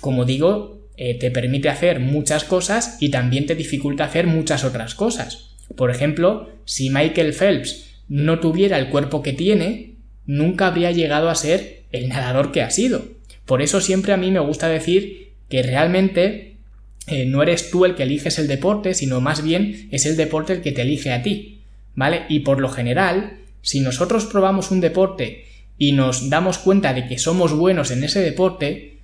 como 0.00 0.24
digo, 0.24 0.88
eh, 0.96 1.18
te 1.18 1.30
permite 1.30 1.68
hacer 1.68 2.00
muchas 2.00 2.44
cosas 2.44 2.96
y 3.00 3.10
también 3.10 3.46
te 3.46 3.54
dificulta 3.54 4.04
hacer 4.04 4.26
muchas 4.26 4.64
otras 4.64 4.94
cosas. 4.94 5.56
Por 5.76 5.90
ejemplo, 5.90 6.50
si 6.64 6.90
Michael 6.90 7.32
Phelps 7.32 7.86
no 8.08 8.40
tuviera 8.40 8.78
el 8.78 8.88
cuerpo 8.88 9.22
que 9.22 9.32
tiene, 9.32 9.96
nunca 10.26 10.66
habría 10.66 10.90
llegado 10.90 11.30
a 11.30 11.34
ser 11.34 11.84
el 11.92 12.08
nadador 12.08 12.52
que 12.52 12.62
ha 12.62 12.70
sido. 12.70 13.04
Por 13.46 13.62
eso 13.62 13.80
siempre 13.80 14.12
a 14.12 14.16
mí 14.16 14.30
me 14.30 14.40
gusta 14.40 14.68
decir 14.68 15.32
que 15.48 15.62
realmente 15.62 16.56
eh, 17.06 17.24
no 17.26 17.42
eres 17.42 17.70
tú 17.70 17.84
el 17.84 17.94
que 17.94 18.04
eliges 18.04 18.38
el 18.38 18.48
deporte, 18.48 18.94
sino 18.94 19.20
más 19.20 19.42
bien 19.42 19.88
es 19.90 20.06
el 20.06 20.16
deporte 20.16 20.52
el 20.52 20.62
que 20.62 20.72
te 20.72 20.82
elige 20.82 21.12
a 21.12 21.22
ti. 21.22 21.62
¿Vale? 21.94 22.22
Y 22.28 22.40
por 22.40 22.60
lo 22.60 22.70
general, 22.70 23.38
si 23.62 23.80
nosotros 23.80 24.26
probamos 24.26 24.70
un 24.70 24.80
deporte 24.80 25.46
y 25.78 25.92
nos 25.92 26.28
damos 26.28 26.58
cuenta 26.58 26.92
de 26.92 27.06
que 27.06 27.18
somos 27.18 27.52
buenos 27.52 27.90
en 27.90 28.04
ese 28.04 28.20
deporte, 28.20 28.98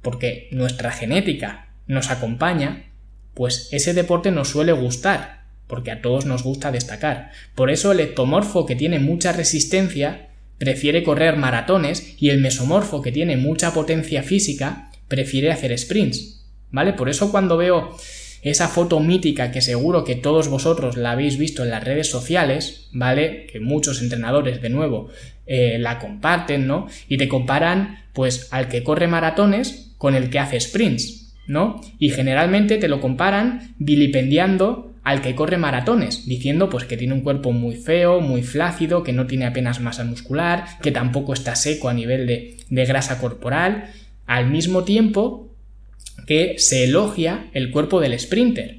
porque 0.00 0.48
nuestra 0.52 0.92
genética 0.92 1.74
nos 1.86 2.10
acompaña, 2.10 2.92
pues 3.34 3.68
ese 3.72 3.94
deporte 3.94 4.30
nos 4.30 4.48
suele 4.48 4.72
gustar, 4.72 5.44
porque 5.66 5.90
a 5.90 6.02
todos 6.02 6.26
nos 6.26 6.42
gusta 6.42 6.70
destacar. 6.72 7.30
Por 7.54 7.70
eso 7.70 7.92
el 7.92 8.00
ectomorfo 8.00 8.66
que 8.66 8.76
tiene 8.76 8.98
mucha 8.98 9.32
resistencia 9.32 10.28
prefiere 10.58 11.02
correr 11.02 11.36
maratones 11.36 12.14
y 12.18 12.30
el 12.30 12.40
mesomorfo 12.40 13.02
que 13.02 13.10
tiene 13.10 13.36
mucha 13.36 13.72
potencia 13.72 14.22
física 14.22 14.90
prefiere 15.08 15.50
hacer 15.50 15.76
sprints. 15.76 16.46
¿Vale? 16.70 16.92
Por 16.92 17.08
eso 17.08 17.30
cuando 17.30 17.56
veo 17.56 17.96
esa 18.42 18.66
foto 18.68 18.98
mítica 18.98 19.52
que 19.52 19.60
seguro 19.60 20.04
que 20.04 20.16
todos 20.16 20.48
vosotros 20.48 20.96
la 20.96 21.12
habéis 21.12 21.38
visto 21.38 21.62
en 21.62 21.70
las 21.70 21.84
redes 21.84 22.10
sociales, 22.10 22.88
¿vale? 22.92 23.46
Que 23.46 23.60
muchos 23.60 24.02
entrenadores 24.02 24.60
de 24.60 24.68
nuevo 24.68 25.08
eh, 25.46 25.78
la 25.78 26.00
comparten, 26.00 26.66
¿no? 26.66 26.88
Y 27.08 27.18
te 27.18 27.28
comparan 27.28 28.00
pues 28.12 28.48
al 28.52 28.68
que 28.68 28.82
corre 28.82 29.06
maratones 29.06 29.94
con 29.96 30.16
el 30.16 30.28
que 30.28 30.40
hace 30.40 30.58
sprints, 30.58 31.34
¿no? 31.46 31.80
Y 32.00 32.10
generalmente 32.10 32.78
te 32.78 32.88
lo 32.88 33.00
comparan 33.00 33.74
vilipendiando 33.78 34.92
al 35.04 35.20
que 35.20 35.36
corre 35.36 35.56
maratones, 35.56 36.26
diciendo 36.26 36.68
pues 36.68 36.84
que 36.84 36.96
tiene 36.96 37.14
un 37.14 37.22
cuerpo 37.22 37.52
muy 37.52 37.76
feo, 37.76 38.20
muy 38.20 38.42
flácido, 38.42 39.04
que 39.04 39.12
no 39.12 39.26
tiene 39.26 39.46
apenas 39.46 39.80
masa 39.80 40.04
muscular, 40.04 40.64
que 40.80 40.90
tampoco 40.90 41.32
está 41.32 41.54
seco 41.54 41.88
a 41.88 41.94
nivel 41.94 42.26
de, 42.26 42.56
de 42.68 42.84
grasa 42.86 43.20
corporal, 43.20 43.90
al 44.26 44.48
mismo 44.50 44.84
tiempo 44.84 45.51
que 46.26 46.56
se 46.58 46.84
elogia 46.84 47.48
el 47.52 47.70
cuerpo 47.70 48.00
del 48.00 48.18
sprinter, 48.18 48.78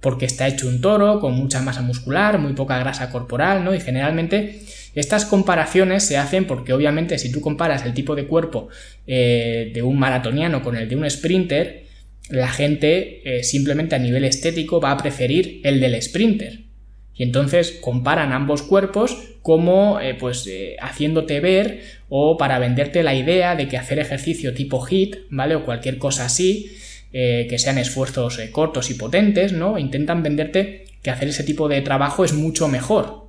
porque 0.00 0.26
está 0.26 0.48
hecho 0.48 0.66
un 0.68 0.80
toro 0.80 1.20
con 1.20 1.34
mucha 1.34 1.60
masa 1.62 1.82
muscular, 1.82 2.38
muy 2.38 2.54
poca 2.54 2.78
grasa 2.78 3.10
corporal, 3.10 3.64
¿no? 3.64 3.74
Y 3.74 3.80
generalmente 3.80 4.62
estas 4.94 5.24
comparaciones 5.24 6.04
se 6.04 6.16
hacen 6.16 6.46
porque 6.46 6.72
obviamente 6.72 7.18
si 7.18 7.30
tú 7.30 7.40
comparas 7.40 7.84
el 7.84 7.94
tipo 7.94 8.16
de 8.16 8.26
cuerpo 8.26 8.68
eh, 9.06 9.70
de 9.72 9.82
un 9.82 9.98
maratoniano 9.98 10.62
con 10.62 10.76
el 10.76 10.88
de 10.88 10.96
un 10.96 11.08
sprinter, 11.08 11.84
la 12.28 12.48
gente 12.48 13.22
eh, 13.24 13.44
simplemente 13.44 13.94
a 13.94 13.98
nivel 13.98 14.24
estético 14.24 14.80
va 14.80 14.92
a 14.92 14.96
preferir 14.96 15.60
el 15.64 15.80
del 15.80 16.00
sprinter. 16.00 16.69
Y 17.14 17.22
entonces 17.22 17.78
comparan 17.80 18.32
ambos 18.32 18.62
cuerpos 18.62 19.16
como 19.42 20.00
eh, 20.00 20.14
pues 20.14 20.48
haciéndote 20.80 21.40
ver 21.40 21.82
o 22.08 22.36
para 22.36 22.58
venderte 22.58 23.02
la 23.02 23.14
idea 23.14 23.56
de 23.56 23.68
que 23.68 23.76
hacer 23.76 23.98
ejercicio 23.98 24.54
tipo 24.54 24.84
HIT, 24.84 25.16
¿vale? 25.30 25.54
O 25.54 25.64
cualquier 25.64 25.98
cosa 25.98 26.24
así, 26.24 26.76
que 27.12 27.56
sean 27.58 27.78
esfuerzos 27.78 28.38
cortos 28.52 28.90
y 28.90 28.94
potentes, 28.94 29.52
¿no? 29.52 29.78
Intentan 29.78 30.22
venderte 30.22 30.86
que 31.02 31.10
hacer 31.10 31.28
ese 31.28 31.44
tipo 31.44 31.68
de 31.68 31.80
trabajo 31.82 32.24
es 32.24 32.32
mucho 32.32 32.68
mejor, 32.68 33.28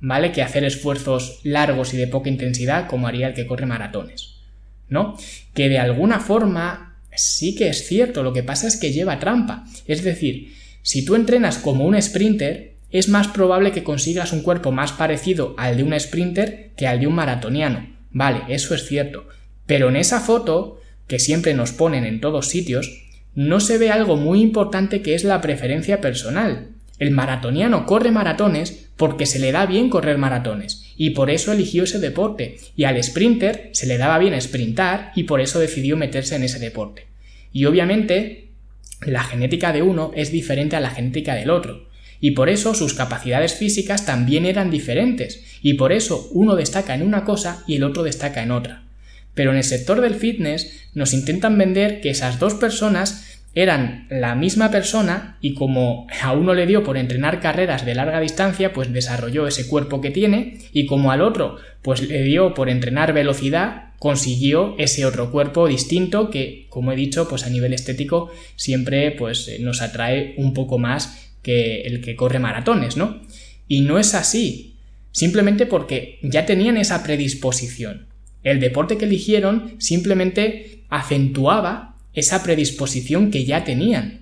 ¿vale? 0.00 0.32
Que 0.32 0.42
hacer 0.42 0.64
esfuerzos 0.64 1.40
largos 1.44 1.94
y 1.94 1.96
de 1.96 2.06
poca 2.06 2.30
intensidad 2.30 2.86
como 2.86 3.06
haría 3.06 3.28
el 3.28 3.34
que 3.34 3.46
corre 3.46 3.66
maratones, 3.66 4.36
¿no? 4.88 5.16
Que 5.54 5.68
de 5.68 5.78
alguna 5.78 6.20
forma 6.20 6.98
sí 7.14 7.54
que 7.54 7.68
es 7.68 7.86
cierto, 7.86 8.22
lo 8.22 8.32
que 8.32 8.42
pasa 8.42 8.66
es 8.66 8.76
que 8.76 8.92
lleva 8.92 9.18
trampa. 9.18 9.64
Es 9.86 10.02
decir, 10.02 10.54
si 10.82 11.04
tú 11.04 11.14
entrenas 11.14 11.58
como 11.58 11.84
un 11.84 12.00
sprinter, 12.00 12.76
es 12.92 13.08
más 13.08 13.28
probable 13.28 13.72
que 13.72 13.84
consigas 13.84 14.32
un 14.32 14.42
cuerpo 14.42 14.72
más 14.72 14.92
parecido 14.92 15.54
al 15.58 15.76
de 15.76 15.84
un 15.84 15.98
sprinter 15.98 16.72
que 16.76 16.86
al 16.86 17.00
de 17.00 17.06
un 17.06 17.14
maratoniano. 17.14 17.88
Vale, 18.10 18.42
eso 18.48 18.74
es 18.74 18.86
cierto. 18.86 19.28
Pero 19.66 19.88
en 19.88 19.96
esa 19.96 20.20
foto, 20.20 20.80
que 21.06 21.18
siempre 21.18 21.54
nos 21.54 21.72
ponen 21.72 22.04
en 22.04 22.20
todos 22.20 22.48
sitios, 22.48 23.04
no 23.34 23.60
se 23.60 23.78
ve 23.78 23.90
algo 23.90 24.16
muy 24.16 24.40
importante 24.40 25.02
que 25.02 25.14
es 25.14 25.22
la 25.22 25.40
preferencia 25.40 26.00
personal. 26.00 26.70
El 26.98 27.12
maratoniano 27.12 27.86
corre 27.86 28.10
maratones 28.10 28.88
porque 28.96 29.24
se 29.24 29.38
le 29.38 29.52
da 29.52 29.64
bien 29.64 29.88
correr 29.88 30.18
maratones 30.18 30.92
y 30.96 31.10
por 31.10 31.30
eso 31.30 31.52
eligió 31.52 31.84
ese 31.84 31.98
deporte 31.98 32.58
y 32.76 32.84
al 32.84 33.02
sprinter 33.02 33.70
se 33.72 33.86
le 33.86 33.96
daba 33.96 34.18
bien 34.18 34.38
sprintar 34.38 35.12
y 35.14 35.22
por 35.22 35.40
eso 35.40 35.58
decidió 35.58 35.96
meterse 35.96 36.34
en 36.36 36.42
ese 36.42 36.58
deporte. 36.58 37.06
Y 37.52 37.64
obviamente 37.64 38.50
la 39.06 39.22
genética 39.22 39.72
de 39.72 39.80
uno 39.80 40.10
es 40.14 40.30
diferente 40.30 40.76
a 40.76 40.80
la 40.80 40.90
genética 40.90 41.34
del 41.34 41.48
otro 41.48 41.89
y 42.20 42.32
por 42.32 42.48
eso 42.48 42.74
sus 42.74 42.94
capacidades 42.94 43.54
físicas 43.54 44.04
también 44.04 44.44
eran 44.46 44.70
diferentes 44.70 45.44
y 45.62 45.74
por 45.74 45.92
eso 45.92 46.28
uno 46.32 46.56
destaca 46.56 46.94
en 46.94 47.02
una 47.02 47.24
cosa 47.24 47.64
y 47.66 47.76
el 47.76 47.84
otro 47.84 48.02
destaca 48.02 48.42
en 48.42 48.50
otra. 48.50 48.82
Pero 49.34 49.52
en 49.52 49.56
el 49.56 49.64
sector 49.64 50.00
del 50.00 50.14
fitness 50.14 50.88
nos 50.94 51.14
intentan 51.14 51.56
vender 51.56 52.00
que 52.00 52.10
esas 52.10 52.38
dos 52.38 52.54
personas 52.54 53.26
eran 53.54 54.06
la 54.10 54.34
misma 54.34 54.70
persona 54.70 55.36
y 55.40 55.54
como 55.54 56.06
a 56.22 56.32
uno 56.32 56.54
le 56.54 56.66
dio 56.66 56.84
por 56.84 56.96
entrenar 56.96 57.40
carreras 57.40 57.84
de 57.84 57.94
larga 57.94 58.20
distancia, 58.20 58.72
pues 58.72 58.92
desarrolló 58.92 59.46
ese 59.46 59.66
cuerpo 59.66 60.00
que 60.00 60.10
tiene 60.10 60.58
y 60.72 60.86
como 60.86 61.10
al 61.10 61.20
otro 61.20 61.56
pues 61.82 62.02
le 62.02 62.22
dio 62.22 62.54
por 62.54 62.68
entrenar 62.68 63.12
velocidad, 63.12 63.94
consiguió 63.98 64.76
ese 64.78 65.04
otro 65.04 65.30
cuerpo 65.30 65.66
distinto 65.66 66.30
que, 66.30 66.66
como 66.68 66.92
he 66.92 66.96
dicho, 66.96 67.28
pues 67.28 67.44
a 67.44 67.50
nivel 67.50 67.72
estético 67.72 68.30
siempre 68.56 69.10
pues 69.10 69.48
eh, 69.48 69.58
nos 69.60 69.82
atrae 69.82 70.34
un 70.36 70.54
poco 70.54 70.78
más 70.78 71.29
que 71.42 71.82
el 71.82 72.00
que 72.00 72.16
corre 72.16 72.38
maratones, 72.38 72.96
¿no? 72.96 73.20
Y 73.68 73.82
no 73.82 73.98
es 73.98 74.14
así, 74.14 74.76
simplemente 75.12 75.66
porque 75.66 76.18
ya 76.22 76.46
tenían 76.46 76.76
esa 76.76 77.02
predisposición. 77.02 78.08
El 78.42 78.60
deporte 78.60 78.96
que 78.96 79.04
eligieron 79.04 79.74
simplemente 79.78 80.84
acentuaba 80.88 81.96
esa 82.12 82.42
predisposición 82.42 83.30
que 83.30 83.44
ya 83.44 83.64
tenían. 83.64 84.20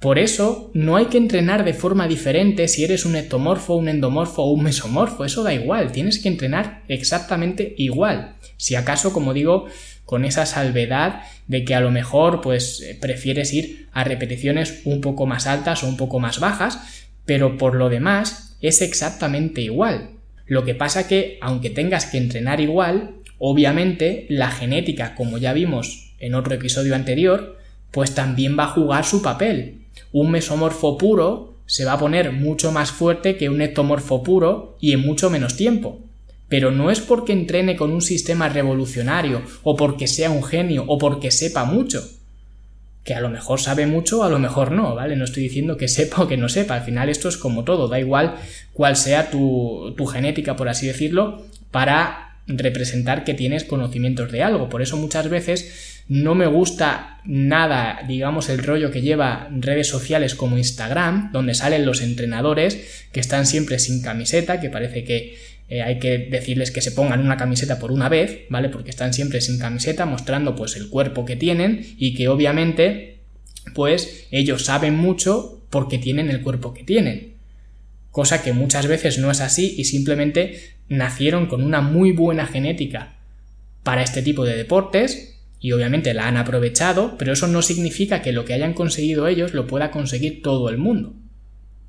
Por 0.00 0.18
eso 0.18 0.70
no 0.74 0.96
hay 0.96 1.06
que 1.06 1.16
entrenar 1.16 1.64
de 1.64 1.72
forma 1.72 2.06
diferente 2.06 2.68
si 2.68 2.84
eres 2.84 3.06
un 3.06 3.16
ectomorfo, 3.16 3.74
un 3.74 3.88
endomorfo 3.88 4.42
o 4.42 4.52
un 4.52 4.62
mesomorfo, 4.62 5.24
eso 5.24 5.42
da 5.42 5.54
igual, 5.54 5.90
tienes 5.90 6.18
que 6.18 6.28
entrenar 6.28 6.84
exactamente 6.88 7.74
igual. 7.78 8.36
Si 8.58 8.74
acaso, 8.74 9.12
como 9.12 9.32
digo, 9.32 9.66
con 10.06 10.24
esa 10.24 10.46
salvedad 10.46 11.22
de 11.48 11.64
que 11.64 11.74
a 11.74 11.80
lo 11.80 11.90
mejor 11.90 12.40
pues 12.40 12.80
eh, 12.80 12.96
prefieres 12.98 13.52
ir 13.52 13.88
a 13.92 14.04
repeticiones 14.04 14.80
un 14.84 15.02
poco 15.02 15.26
más 15.26 15.46
altas 15.46 15.82
o 15.82 15.88
un 15.88 15.98
poco 15.98 16.20
más 16.20 16.40
bajas, 16.40 17.04
pero 17.26 17.58
por 17.58 17.74
lo 17.74 17.90
demás 17.90 18.56
es 18.62 18.80
exactamente 18.80 19.60
igual. 19.60 20.10
Lo 20.46 20.64
que 20.64 20.74
pasa 20.74 21.08
que 21.08 21.38
aunque 21.42 21.70
tengas 21.70 22.06
que 22.06 22.18
entrenar 22.18 22.60
igual, 22.60 23.16
obviamente 23.38 24.26
la 24.30 24.50
genética, 24.50 25.14
como 25.14 25.38
ya 25.38 25.52
vimos 25.52 26.14
en 26.20 26.34
otro 26.34 26.54
episodio 26.54 26.94
anterior, 26.94 27.58
pues 27.90 28.14
también 28.14 28.56
va 28.58 28.64
a 28.64 28.68
jugar 28.68 29.04
su 29.04 29.22
papel. 29.22 29.82
Un 30.12 30.30
mesomorfo 30.30 30.96
puro 30.96 31.56
se 31.66 31.84
va 31.84 31.94
a 31.94 31.98
poner 31.98 32.30
mucho 32.30 32.70
más 32.70 32.92
fuerte 32.92 33.36
que 33.36 33.48
un 33.48 33.60
ectomorfo 33.60 34.22
puro 34.22 34.76
y 34.80 34.92
en 34.92 35.00
mucho 35.00 35.30
menos 35.30 35.56
tiempo. 35.56 36.05
Pero 36.48 36.70
no 36.70 36.90
es 36.90 37.00
porque 37.00 37.32
entrene 37.32 37.76
con 37.76 37.92
un 37.92 38.02
sistema 38.02 38.48
revolucionario, 38.48 39.42
o 39.62 39.76
porque 39.76 40.06
sea 40.06 40.30
un 40.30 40.44
genio, 40.44 40.84
o 40.86 40.98
porque 40.98 41.30
sepa 41.30 41.64
mucho. 41.64 42.08
Que 43.02 43.14
a 43.14 43.20
lo 43.20 43.28
mejor 43.28 43.60
sabe 43.60 43.86
mucho, 43.86 44.24
a 44.24 44.28
lo 44.28 44.38
mejor 44.38 44.72
no, 44.72 44.94
¿vale? 44.94 45.16
No 45.16 45.24
estoy 45.24 45.44
diciendo 45.44 45.76
que 45.76 45.88
sepa 45.88 46.22
o 46.22 46.28
que 46.28 46.36
no 46.36 46.48
sepa. 46.48 46.74
Al 46.74 46.82
final 46.82 47.08
esto 47.08 47.28
es 47.28 47.36
como 47.36 47.64
todo, 47.64 47.88
da 47.88 47.98
igual 47.98 48.36
cuál 48.72 48.96
sea 48.96 49.30
tu, 49.30 49.94
tu 49.96 50.06
genética, 50.06 50.56
por 50.56 50.68
así 50.68 50.86
decirlo, 50.86 51.42
para 51.70 52.26
representar 52.46 53.24
que 53.24 53.34
tienes 53.34 53.64
conocimientos 53.64 54.30
de 54.30 54.42
algo. 54.42 54.68
Por 54.68 54.82
eso 54.82 54.96
muchas 54.96 55.28
veces 55.28 56.04
no 56.08 56.34
me 56.36 56.46
gusta 56.46 57.18
nada, 57.24 58.00
digamos, 58.06 58.48
el 58.48 58.62
rollo 58.62 58.92
que 58.92 59.02
lleva 59.02 59.48
redes 59.50 59.88
sociales 59.88 60.36
como 60.36 60.56
Instagram, 60.56 61.32
donde 61.32 61.54
salen 61.54 61.84
los 61.84 62.00
entrenadores 62.00 63.08
que 63.12 63.20
están 63.20 63.46
siempre 63.46 63.80
sin 63.80 64.02
camiseta, 64.02 64.60
que 64.60 64.70
parece 64.70 65.02
que 65.02 65.36
eh, 65.68 65.82
hay 65.82 65.98
que 65.98 66.18
decirles 66.18 66.70
que 66.70 66.80
se 66.80 66.92
pongan 66.92 67.20
una 67.20 67.36
camiseta 67.36 67.78
por 67.78 67.92
una 67.92 68.08
vez, 68.08 68.42
¿vale? 68.50 68.68
Porque 68.68 68.90
están 68.90 69.12
siempre 69.12 69.40
sin 69.40 69.58
camiseta, 69.58 70.06
mostrando 70.06 70.54
pues 70.54 70.76
el 70.76 70.88
cuerpo 70.88 71.24
que 71.24 71.36
tienen 71.36 71.86
y 71.98 72.14
que 72.14 72.28
obviamente 72.28 73.20
pues 73.74 74.26
ellos 74.30 74.64
saben 74.64 74.96
mucho 74.96 75.64
porque 75.70 75.98
tienen 75.98 76.30
el 76.30 76.40
cuerpo 76.40 76.72
que 76.72 76.84
tienen 76.84 77.36
cosa 78.16 78.42
que 78.42 78.54
muchas 78.54 78.86
veces 78.86 79.18
no 79.18 79.30
es 79.30 79.42
así 79.42 79.74
y 79.76 79.84
simplemente 79.84 80.78
nacieron 80.88 81.48
con 81.48 81.62
una 81.62 81.82
muy 81.82 82.12
buena 82.12 82.46
genética 82.46 83.12
para 83.82 84.02
este 84.02 84.22
tipo 84.22 84.46
de 84.46 84.56
deportes 84.56 85.38
y 85.60 85.72
obviamente 85.72 86.14
la 86.14 86.26
han 86.26 86.38
aprovechado, 86.38 87.18
pero 87.18 87.34
eso 87.34 87.46
no 87.46 87.60
significa 87.60 88.22
que 88.22 88.32
lo 88.32 88.46
que 88.46 88.54
hayan 88.54 88.72
conseguido 88.72 89.28
ellos 89.28 89.52
lo 89.52 89.66
pueda 89.66 89.90
conseguir 89.90 90.40
todo 90.40 90.70
el 90.70 90.78
mundo. 90.78 91.12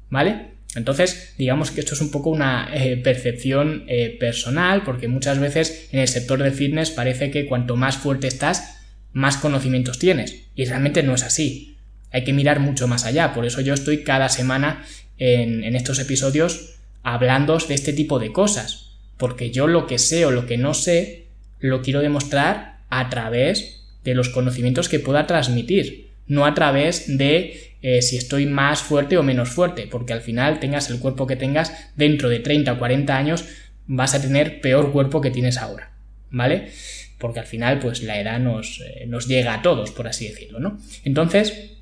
¿Vale? 0.09 0.47
Entonces, 0.77 1.33
digamos 1.37 1.71
que 1.71 1.79
esto 1.79 1.95
es 1.95 2.01
un 2.01 2.11
poco 2.11 2.29
una 2.29 2.69
eh, 2.71 2.97
percepción 2.97 3.83
eh, 3.87 4.15
personal, 4.19 4.83
porque 4.83 5.07
muchas 5.07 5.39
veces 5.39 5.89
en 5.91 5.99
el 5.99 6.07
sector 6.07 6.41
del 6.41 6.53
fitness 6.53 6.91
parece 6.91 7.31
que 7.31 7.47
cuanto 7.47 7.75
más 7.75 7.97
fuerte 7.97 8.27
estás, 8.27 8.77
más 9.11 9.37
conocimientos 9.37 9.97
tienes. 9.97 10.43
Y 10.55 10.65
realmente 10.65 11.01
no 11.01 11.15
es 11.15 11.23
así. 11.23 11.77
Hay 12.11 12.23
que 12.23 12.31
mirar 12.31 12.59
mucho 12.59 12.87
más 12.87 13.05
allá. 13.05 13.33
Por 13.33 13.45
eso 13.47 13.59
yo 13.61 13.73
estoy 13.73 14.03
cada 14.03 14.29
semana 14.29 14.85
en, 15.17 15.75
estos 15.75 15.97
episodios 15.97 16.75
hablando 17.01 17.57
de 17.57 17.73
este 17.73 17.91
tipo 17.91 18.19
de 18.19 18.31
cosas, 18.31 18.91
porque 19.17 19.49
yo 19.49 19.65
lo 19.65 19.87
que 19.87 19.97
sé 19.97 20.25
o 20.25 20.31
lo 20.31 20.45
que 20.45 20.57
no 20.57 20.75
sé 20.75 21.25
lo 21.59 21.81
quiero 21.81 22.01
demostrar 22.01 22.81
a 22.89 23.09
través 23.09 23.83
de 24.03 24.13
los 24.13 24.29
conocimientos 24.29 24.89
que 24.89 24.99
pueda 24.99 25.25
transmitir, 25.25 26.11
no 26.27 26.45
a 26.45 26.53
través 26.53 27.17
de 27.17 27.75
eh, 27.89 28.01
si 28.01 28.17
estoy 28.17 28.47
más 28.47 28.81
fuerte 28.81 29.17
o 29.17 29.23
menos 29.23 29.47
fuerte, 29.47 29.87
porque 29.89 30.11
al 30.11 30.19
final 30.19 30.59
tengas 30.59 30.89
el 30.89 30.99
cuerpo 30.99 31.25
que 31.25 31.37
tengas, 31.37 31.71
dentro 31.95 32.27
de 32.27 32.41
30 32.41 32.73
o 32.73 32.77
40 32.77 33.15
años 33.15 33.45
vas 33.85 34.13
a 34.13 34.21
tener 34.21 34.59
peor 34.59 34.91
cuerpo 34.91 35.21
que 35.21 35.31
tienes 35.31 35.57
ahora, 35.57 35.93
¿vale? 36.29 36.67
Porque 37.17 37.39
al 37.39 37.45
final, 37.45 37.79
pues 37.79 38.03
la 38.03 38.19
edad 38.19 38.41
nos, 38.41 38.81
eh, 38.81 39.05
nos 39.07 39.29
llega 39.29 39.53
a 39.53 39.61
todos, 39.61 39.91
por 39.91 40.05
así 40.05 40.27
decirlo, 40.27 40.59
¿no? 40.59 40.81
Entonces, 41.05 41.77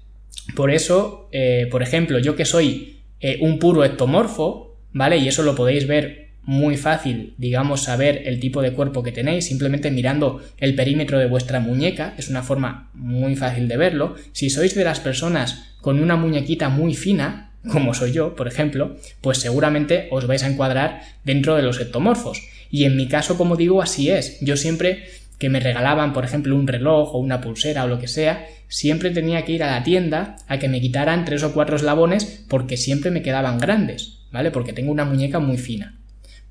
por 0.55 0.69
eso, 0.69 1.27
eh, 1.31 1.67
por 1.71 1.81
ejemplo, 1.81 2.19
yo 2.19 2.35
que 2.35 2.45
soy 2.45 2.99
un 3.39 3.57
puro 3.57 3.83
ectomorfo, 3.83 4.77
¿vale? 4.91 5.17
Y 5.17 5.27
eso 5.27 5.41
lo 5.41 5.55
podéis 5.55 5.87
ver 5.87 6.24
muy 6.45 6.77
fácil, 6.77 7.33
digamos, 7.37 7.83
saber 7.83 8.21
el 8.25 8.39
tipo 8.39 8.61
de 8.61 8.71
cuerpo 8.71 9.03
que 9.03 9.11
tenéis 9.11 9.45
simplemente 9.45 9.91
mirando 9.91 10.41
el 10.57 10.75
perímetro 10.75 11.17
de 11.17 11.25
vuestra 11.25 11.59
muñeca, 11.59 12.13
es 12.17 12.29
una 12.29 12.43
forma 12.43 12.89
muy 12.93 13.35
fácil 13.35 13.67
de 13.67 13.77
verlo. 13.77 14.15
Si 14.31 14.49
sois 14.49 14.75
de 14.75 14.83
las 14.83 14.99
personas 14.99 15.75
con 15.81 16.01
una 16.01 16.15
muñequita 16.15 16.69
muy 16.69 16.93
fina, 16.93 17.51
como 17.71 17.93
soy 17.93 18.11
yo, 18.11 18.35
por 18.35 18.47
ejemplo, 18.47 18.95
pues 19.21 19.39
seguramente 19.39 20.07
os 20.11 20.27
vais 20.27 20.43
a 20.43 20.47
encuadrar 20.47 21.01
dentro 21.23 21.55
de 21.55 21.63
los 21.63 21.79
ectomorfos. 21.79 22.43
Y 22.69 22.83
en 22.83 22.95
mi 22.95 23.07
caso, 23.07 23.37
como 23.37 23.55
digo, 23.55 23.81
así 23.81 24.09
es. 24.09 24.39
Yo 24.41 24.55
siempre 24.55 25.05
que 25.39 25.49
me 25.49 25.59
regalaban, 25.59 26.13
por 26.13 26.25
ejemplo, 26.25 26.55
un 26.55 26.67
reloj 26.67 27.13
o 27.15 27.19
una 27.19 27.41
pulsera 27.41 27.83
o 27.83 27.87
lo 27.87 27.99
que 27.99 28.07
sea, 28.07 28.45
siempre 28.67 29.09
tenía 29.09 29.43
que 29.45 29.53
ir 29.53 29.63
a 29.63 29.71
la 29.71 29.83
tienda 29.83 30.37
a 30.47 30.59
que 30.59 30.69
me 30.69 30.79
quitaran 30.79 31.25
tres 31.25 31.43
o 31.43 31.53
cuatro 31.53 31.75
eslabones 31.75 32.45
porque 32.47 32.77
siempre 32.77 33.11
me 33.11 33.21
quedaban 33.21 33.59
grandes, 33.59 34.19
¿vale? 34.31 34.51
Porque 34.51 34.73
tengo 34.73 34.91
una 34.91 35.05
muñeca 35.05 35.39
muy 35.39 35.57
fina. 35.57 35.99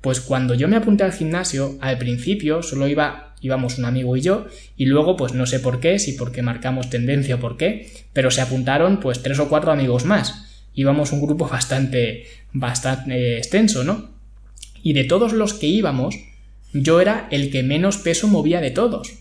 Pues 0.01 0.21
cuando 0.21 0.53
yo 0.53 0.67
me 0.67 0.75
apunté 0.75 1.03
al 1.03 1.13
gimnasio, 1.13 1.77
al 1.81 1.97
principio 1.97 2.61
solo 2.61 2.87
iba, 2.87 3.35
íbamos 3.41 3.77
un 3.77 3.85
amigo 3.85 4.15
y 4.15 4.21
yo, 4.21 4.45
y 4.77 4.85
luego 4.85 5.15
pues 5.15 5.33
no 5.33 5.45
sé 5.45 5.59
por 5.59 5.79
qué, 5.79 5.99
si 5.99 6.13
porque 6.13 6.41
marcamos 6.41 6.89
tendencia 6.89 7.35
o 7.35 7.39
por 7.39 7.57
qué, 7.57 7.91
pero 8.13 8.31
se 8.31 8.41
apuntaron 8.41 8.99
pues 8.99 9.21
tres 9.23 9.39
o 9.39 9.49
cuatro 9.49 9.71
amigos 9.71 10.05
más. 10.05 10.45
Íbamos 10.73 11.11
un 11.11 11.21
grupo 11.21 11.47
bastante, 11.51 12.25
bastante 12.53 13.37
extenso, 13.37 13.83
¿no? 13.83 14.09
Y 14.83 14.93
de 14.93 15.05
todos 15.05 15.33
los 15.33 15.53
que 15.53 15.67
íbamos, 15.67 16.15
yo 16.73 17.01
era 17.01 17.27
el 17.31 17.49
que 17.49 17.63
menos 17.63 17.97
peso 17.97 18.27
movía 18.27 18.61
de 18.61 18.71
todos. 18.71 19.13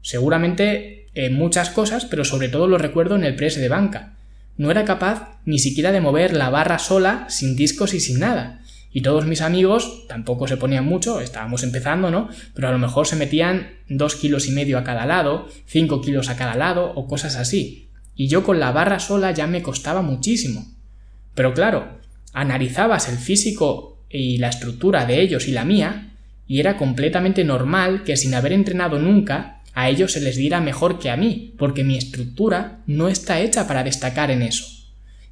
Seguramente 0.00 1.02
en 1.14 1.34
muchas 1.34 1.70
cosas, 1.70 2.06
pero 2.06 2.24
sobre 2.24 2.48
todo 2.48 2.66
lo 2.66 2.78
recuerdo 2.78 3.16
en 3.16 3.24
el 3.24 3.36
press 3.36 3.56
de 3.56 3.68
banca. 3.68 4.14
No 4.56 4.70
era 4.70 4.84
capaz 4.84 5.40
ni 5.44 5.58
siquiera 5.58 5.92
de 5.92 6.00
mover 6.00 6.34
la 6.34 6.50
barra 6.50 6.78
sola, 6.78 7.26
sin 7.28 7.56
discos 7.56 7.94
y 7.94 8.00
sin 8.00 8.18
nada. 8.18 8.61
Y 8.92 9.00
todos 9.00 9.26
mis 9.26 9.40
amigos 9.40 10.06
tampoco 10.06 10.46
se 10.46 10.58
ponían 10.58 10.84
mucho, 10.84 11.20
estábamos 11.20 11.62
empezando, 11.62 12.10
¿no? 12.10 12.28
Pero 12.54 12.68
a 12.68 12.72
lo 12.72 12.78
mejor 12.78 13.06
se 13.06 13.16
metían 13.16 13.70
dos 13.88 14.16
kilos 14.16 14.46
y 14.48 14.52
medio 14.52 14.78
a 14.78 14.84
cada 14.84 15.06
lado, 15.06 15.48
cinco 15.66 16.02
kilos 16.02 16.28
a 16.28 16.36
cada 16.36 16.56
lado 16.56 16.92
o 16.94 17.06
cosas 17.06 17.36
así. 17.36 17.88
Y 18.14 18.28
yo 18.28 18.44
con 18.44 18.60
la 18.60 18.72
barra 18.72 18.98
sola 18.98 19.30
ya 19.30 19.46
me 19.46 19.62
costaba 19.62 20.02
muchísimo. 20.02 20.66
Pero 21.34 21.54
claro, 21.54 21.98
analizabas 22.34 23.08
el 23.08 23.16
físico 23.16 24.04
y 24.10 24.36
la 24.38 24.48
estructura 24.48 25.06
de 25.06 25.22
ellos 25.22 25.48
y 25.48 25.52
la 25.52 25.64
mía, 25.64 26.14
y 26.46 26.60
era 26.60 26.76
completamente 26.76 27.44
normal 27.44 28.04
que 28.04 28.18
sin 28.18 28.34
haber 28.34 28.52
entrenado 28.52 28.98
nunca, 28.98 29.62
a 29.72 29.88
ellos 29.88 30.12
se 30.12 30.20
les 30.20 30.36
diera 30.36 30.60
mejor 30.60 30.98
que 30.98 31.08
a 31.08 31.16
mí, 31.16 31.54
porque 31.56 31.82
mi 31.82 31.96
estructura 31.96 32.80
no 32.86 33.08
está 33.08 33.40
hecha 33.40 33.66
para 33.66 33.84
destacar 33.84 34.30
en 34.30 34.42
eso. 34.42 34.66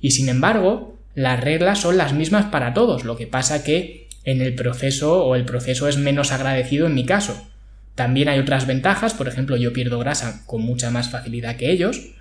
Y 0.00 0.12
sin 0.12 0.30
embargo, 0.30 0.98
las 1.14 1.40
reglas 1.40 1.80
son 1.80 1.96
las 1.96 2.12
mismas 2.12 2.46
para 2.46 2.74
todos, 2.74 3.04
lo 3.04 3.16
que 3.16 3.26
pasa 3.26 3.64
que 3.64 4.08
en 4.24 4.40
el 4.40 4.54
proceso 4.54 5.24
o 5.24 5.34
el 5.34 5.44
proceso 5.44 5.88
es 5.88 5.96
menos 5.96 6.32
agradecido 6.32 6.86
en 6.86 6.94
mi 6.94 7.04
caso. 7.04 7.48
También 7.94 8.28
hay 8.28 8.38
otras 8.38 8.66
ventajas, 8.66 9.14
por 9.14 9.28
ejemplo, 9.28 9.56
yo 9.56 9.72
pierdo 9.72 9.98
grasa 9.98 10.44
con 10.46 10.62
mucha 10.62 10.90
más 10.90 11.10
facilidad 11.10 11.56
que 11.56 11.70
ellos, 11.70 12.12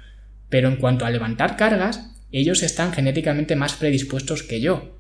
pero 0.49 0.67
en 0.67 0.77
cuanto 0.77 1.05
a 1.05 1.11
levantar 1.11 1.55
cargas, 1.55 2.11
ellos 2.31 2.63
están 2.63 2.93
genéticamente 2.93 3.55
más 3.55 3.73
predispuestos 3.73 4.43
que 4.43 4.61
yo. 4.61 4.97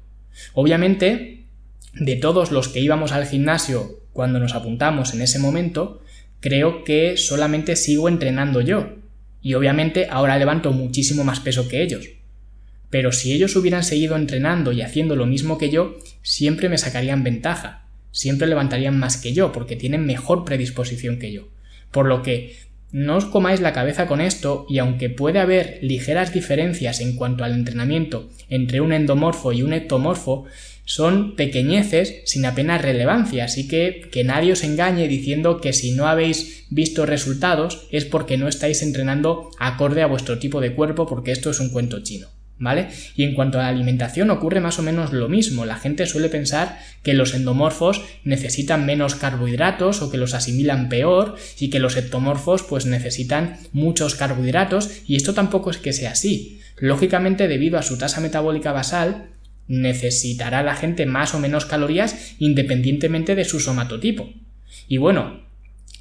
Obviamente, 0.53 1.45
de 1.93 2.15
todos 2.15 2.51
los 2.51 2.67
que 2.69 2.79
íbamos 2.79 3.11
al 3.11 3.25
gimnasio 3.25 3.99
cuando 4.13 4.39
nos 4.39 4.53
apuntamos 4.53 5.13
en 5.13 5.21
ese 5.21 5.39
momento, 5.39 6.01
creo 6.39 6.83
que 6.83 7.17
solamente 7.17 7.75
sigo 7.75 8.07
entrenando 8.07 8.61
yo. 8.61 8.95
Y 9.41 9.53
obviamente 9.53 10.07
ahora 10.09 10.37
levanto 10.37 10.71
muchísimo 10.71 11.23
más 11.23 11.39
peso 11.39 11.67
que 11.67 11.81
ellos. 11.81 12.09
Pero 12.89 13.11
si 13.11 13.33
ellos 13.33 13.55
hubieran 13.55 13.83
seguido 13.83 14.15
entrenando 14.15 14.71
y 14.71 14.81
haciendo 14.81 15.15
lo 15.15 15.25
mismo 15.25 15.57
que 15.57 15.69
yo, 15.69 15.97
siempre 16.21 16.69
me 16.69 16.77
sacarían 16.77 17.23
ventaja, 17.23 17.87
siempre 18.11 18.47
levantarían 18.47 18.97
más 18.97 19.17
que 19.17 19.33
yo, 19.33 19.51
porque 19.51 19.75
tienen 19.75 20.05
mejor 20.05 20.45
predisposición 20.45 21.19
que 21.19 21.31
yo. 21.31 21.49
Por 21.91 22.07
lo 22.07 22.23
que 22.23 22.55
no 22.91 23.17
os 23.17 23.25
comáis 23.25 23.61
la 23.61 23.73
cabeza 23.73 24.07
con 24.07 24.19
esto 24.19 24.65
y 24.67 24.79
aunque 24.79 25.11
puede 25.11 25.39
haber 25.39 25.77
ligeras 25.83 26.33
diferencias 26.33 27.01
en 27.01 27.15
cuanto 27.15 27.43
al 27.43 27.53
entrenamiento 27.53 28.29
entre 28.49 28.81
un 28.81 28.93
endomorfo 28.93 29.53
y 29.53 29.61
un 29.61 29.73
ectomorfo, 29.73 30.45
son 30.85 31.35
pequeñeces 31.35 32.23
sin 32.25 32.47
apenas 32.47 32.81
relevancia, 32.81 33.45
así 33.45 33.67
que 33.67 34.09
que 34.11 34.23
nadie 34.23 34.53
os 34.53 34.63
engañe 34.63 35.07
diciendo 35.07 35.61
que 35.61 35.71
si 35.71 35.91
no 35.91 36.07
habéis 36.07 36.65
visto 36.71 37.05
resultados 37.05 37.85
es 37.91 38.05
porque 38.05 38.37
no 38.37 38.47
estáis 38.47 38.81
entrenando 38.81 39.51
acorde 39.59 40.01
a 40.01 40.07
vuestro 40.07 40.39
tipo 40.39 40.59
de 40.59 40.73
cuerpo 40.73 41.05
porque 41.05 41.31
esto 41.31 41.51
es 41.51 41.59
un 41.59 41.69
cuento 41.69 41.99
chino. 42.01 42.38
¿Vale? 42.59 42.89
Y 43.15 43.23
en 43.23 43.33
cuanto 43.33 43.59
a 43.59 43.63
la 43.63 43.69
alimentación 43.69 44.29
ocurre 44.29 44.59
más 44.59 44.77
o 44.77 44.83
menos 44.83 45.13
lo 45.13 45.29
mismo. 45.29 45.65
La 45.65 45.77
gente 45.77 46.05
suele 46.05 46.29
pensar 46.29 46.77
que 47.01 47.13
los 47.13 47.33
endomorfos 47.33 48.03
necesitan 48.23 48.85
menos 48.85 49.15
carbohidratos 49.15 50.01
o 50.01 50.11
que 50.11 50.17
los 50.17 50.33
asimilan 50.33 50.89
peor 50.89 51.35
y 51.59 51.69
que 51.69 51.79
los 51.79 51.97
ectomorfos 51.97 52.63
pues 52.63 52.85
necesitan 52.85 53.57
muchos 53.71 54.15
carbohidratos 54.15 55.01
y 55.07 55.15
esto 55.15 55.33
tampoco 55.33 55.71
es 55.71 55.77
que 55.77 55.93
sea 55.93 56.11
así. 56.11 56.59
Lógicamente 56.77 57.47
debido 57.47 57.79
a 57.79 57.83
su 57.83 57.97
tasa 57.97 58.21
metabólica 58.21 58.71
basal 58.71 59.29
necesitará 59.67 60.63
la 60.63 60.75
gente 60.75 61.05
más 61.05 61.33
o 61.33 61.39
menos 61.39 61.65
calorías 61.65 62.35
independientemente 62.39 63.35
de 63.35 63.45
su 63.45 63.59
somatotipo. 63.59 64.29
Y 64.87 64.97
bueno, 64.97 65.48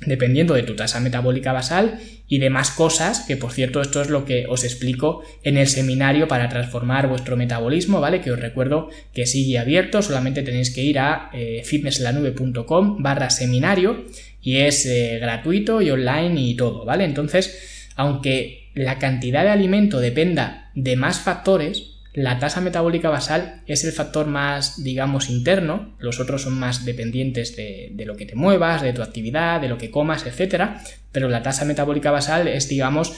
dependiendo 0.07 0.55
de 0.55 0.63
tu 0.63 0.77
tasa 0.77 1.01
metabólica 1.01 1.53
basal 1.53 1.99
y 2.29 2.39
demás 2.39 2.71
cosas, 2.71 3.21
que 3.21 3.37
por 3.37 3.53
cierto 3.53 3.81
esto 3.81 4.01
es 4.01 4.11
lo 4.11 4.25
que 4.25 4.47
os 4.49 4.65
explico 4.65 5.23
en 5.43 5.57
el 5.57 5.67
seminario 5.67 6.29
para 6.29 6.49
transformar 6.49 7.09
vuestro 7.09 7.37
metabolismo, 7.37 8.01
¿vale? 8.01 8.21
Que 8.21 8.31
os 8.31 8.39
recuerdo 8.39 8.91
que 9.13 9.27
sigue 9.27 9.59
abierto, 9.59 10.03
solamente 10.03 10.43
tenéis 10.43 10.71
que 10.71 10.83
ir 10.83 10.99
a 10.99 11.31
eh, 11.33 11.63
fitnesslanube.com 11.65 13.03
barra 13.03 13.31
seminario 13.31 14.05
y 14.43 14.59
es 14.59 14.87
eh, 14.87 15.19
gratuito 15.21 15.83
y 15.83 15.91
online 15.91 16.41
y 16.41 16.55
todo, 16.55 16.85
¿vale? 16.85 17.05
Entonces, 17.05 17.89
aunque 17.97 18.71
la 18.75 18.99
cantidad 18.99 19.43
de 19.43 19.51
alimento 19.51 19.99
dependa 19.99 20.71
de 20.75 20.97
más 20.97 21.21
factores, 21.21 21.98
la 22.19 22.41
tasa 22.41 22.61
metabólica 22.61 23.11
basal 23.11 23.63
es 23.69 23.85
el 23.85 23.93
factor 23.93 24.27
más, 24.27 24.83
digamos, 24.83 25.31
interno, 25.31 25.95
los 26.01 26.19
otros 26.19 26.43
son 26.43 26.59
más 26.59 26.85
dependientes 26.85 27.55
de, 27.55 27.93
lo 28.05 28.17
que 28.17 28.27
te 28.27 28.35
muevas, 28.35 28.83
de 28.83 28.93
tu 28.93 29.03
actividad, 29.03 29.61
de 29.61 29.69
lo 29.69 29.79
que 29.79 29.93
comas, 29.93 30.27
etc. 30.27 30.71
Pero 31.13 31.29
la 31.29 31.45
tasa 31.45 31.65
metabólica 31.65 32.11
basal 32.11 32.49
es, 32.49 32.69
digamos, 32.69 33.13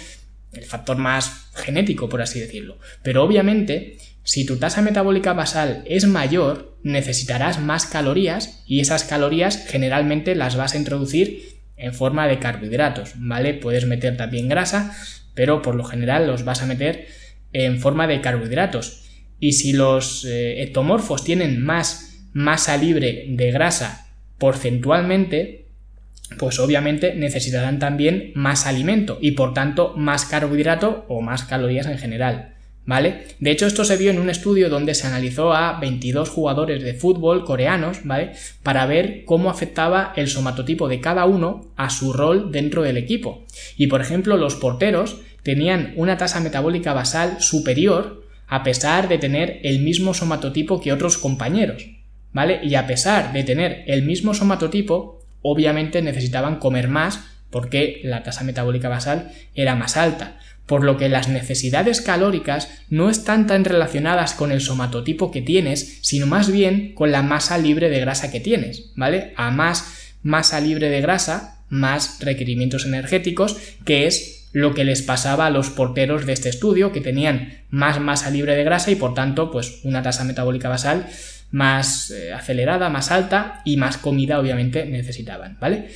el 0.53 0.65
factor 0.65 0.99
más 0.99 1.51
genético, 1.55 2.11
por 2.11 2.21
así 2.21 2.41
decirlo. 2.41 2.77
Pero 3.03 3.25
obviamente, 3.25 3.97
si 4.23 4.45
tu 4.45 4.59
tasa 4.59 4.83
metabólica 4.83 5.33
basal 5.33 5.83
es 5.87 6.07
mayor, 6.07 6.77
necesitarás 6.83 7.59
más 7.59 7.87
calorías 7.87 8.63
y 8.67 8.81
esas 8.81 9.05
calorías 9.05 9.65
generalmente 9.67 10.35
las 10.35 10.57
vas 10.57 10.75
a 10.75 10.79
introducir 10.79 11.59
en 11.79 11.95
forma 11.95 12.29
de 12.29 12.39
carbohidratos, 12.39 13.13
¿vale? 13.17 13.55
Puedes 13.55 13.87
meter 13.87 14.19
también 14.19 14.51
grasa, 14.51 14.95
pero 15.33 15.63
por 15.63 15.75
lo 15.75 15.85
general 15.85 16.27
los 16.27 16.45
vas 16.45 16.61
a 16.61 16.67
meter 16.67 17.07
en 17.53 17.79
forma 17.79 18.07
de 18.07 18.21
carbohidratos. 18.21 19.05
Y 19.39 19.53
si 19.53 19.73
los 19.73 20.25
eh, 20.25 20.63
ectomorfos 20.63 21.25
tienen 21.25 21.63
más 21.65 22.27
masa 22.33 22.77
libre 22.77 23.27
de 23.29 23.51
grasa 23.51 24.09
porcentualmente, 24.39 25.67
pues 26.39 26.59
obviamente 26.59 27.15
necesitarán 27.15 27.79
también 27.79 28.33
más 28.35 28.67
alimento 28.67 29.19
y 29.21 29.33
por 29.33 29.55
tanto 29.55 29.95
más 29.97 30.25
carbohidrato 30.25 31.05
o 31.09 31.21
más 31.21 31.45
calorías 31.45 31.87
en 31.87 31.99
general. 31.99 32.55
¿Vale? 32.87 33.27
De 33.39 33.51
hecho, 33.51 33.67
esto 33.67 33.85
se 33.85 33.97
vio 33.97 34.11
en 34.11 34.19
un 34.19 34.31
estudio 34.31 34.69
donde 34.69 34.95
se 34.95 35.07
analizó 35.07 35.53
a 35.53 35.79
22 35.79 36.29
jugadores 36.29 36.83
de 36.83 36.95
fútbol 36.95 37.45
coreanos, 37.45 37.99
¿vale? 38.05 38.33
Para 38.63 38.87
ver 38.87 39.25
cómo 39.27 39.51
afectaba 39.51 40.13
el 40.17 40.29
somatotipo 40.29 40.89
de 40.89 40.99
cada 40.99 41.27
uno 41.27 41.73
a 41.77 41.91
su 41.91 42.13
rol 42.13 42.51
dentro 42.51 42.83
del 42.83 42.97
equipo. 42.97 43.45
Y 43.77 43.87
por 43.89 44.01
ejemplo, 44.01 44.37
los 44.37 44.57
porteros 44.57 45.21
tenían 45.43 45.93
una 45.97 46.17
tasa 46.17 46.41
metabólica 46.41 46.93
basal 46.93 47.41
superior 47.41 48.27
a 48.47 48.63
pesar 48.65 49.09
de 49.09 49.19
tener 49.19 49.61
el 49.63 49.81
mismo 49.81 50.13
somatotipo 50.13 50.81
que 50.81 50.93
otros 50.93 51.19
compañeros, 51.19 51.89
¿vale? 52.33 52.61
Y 52.65 52.75
a 52.75 52.87
pesar 52.87 53.33
de 53.33 53.45
tener 53.45 53.85
el 53.87 54.03
mismo 54.03 54.35
somatotipo, 54.35 55.23
obviamente 55.43 56.03
necesitaban 56.03 56.57
comer 56.57 56.89
más 56.89 57.21
porque 57.51 58.01
la 58.05 58.23
tasa 58.23 58.45
metabólica 58.45 58.89
basal 58.89 59.33
era 59.55 59.77
más 59.77 59.97
alta, 59.97 60.39
por 60.67 60.85
lo 60.85 60.97
que 60.97 61.09
las 61.09 61.29
necesidades 61.29 62.01
calóricas 62.01 62.69
no 62.89 63.11
están 63.11 63.47
tan 63.47 63.65
relacionadas 63.65 64.35
con 64.35 64.53
el 64.53 64.61
somatotipo 64.61 65.31
que 65.31 65.43
tienes, 65.43 65.99
sino 66.03 66.27
más 66.27 66.51
bien 66.51 66.95
con 66.95 67.11
la 67.11 67.23
masa 67.23 67.59
libre 67.59 67.89
de 67.91 68.01
grasa 68.01 68.31
que 68.31 68.41
tienes, 68.41 68.93
¿vale? 68.95 69.33
A 69.37 69.51
más 69.51 70.15
masa 70.23 70.61
libre 70.61 70.89
de 70.89 71.01
grasa, 71.01 71.65
más 71.69 72.19
requerimientos 72.21 72.85
energéticos, 72.85 73.57
que 73.85 74.07
es 74.07 74.40
lo 74.53 74.75
que 74.75 74.85
les 74.85 75.03
pasaba 75.03 75.47
a 75.47 75.51
los 75.51 75.71
porteros 75.71 76.27
de 76.27 76.33
este 76.33 76.49
estudio, 76.49 76.93
que 76.93 77.01
tenían 77.01 77.59
más 77.71 78.01
masa 78.01 78.31
libre 78.31 78.57
de 78.57 78.65
grasa 78.65 78.91
y 78.91 78.97
por 78.97 79.15
tanto, 79.15 79.51
pues 79.51 79.81
una 79.85 80.03
tasa 80.03 80.25
metabólica 80.25 80.69
basal 80.69 81.07
más 81.51 82.11
eh, 82.11 82.33
acelerada, 82.33 82.89
más 82.91 83.11
alta 83.11 83.63
y 83.65 83.77
más 83.77 83.97
comida 83.97 84.39
obviamente 84.39 84.87
necesitaban, 84.87 85.57
¿vale? 85.61 85.89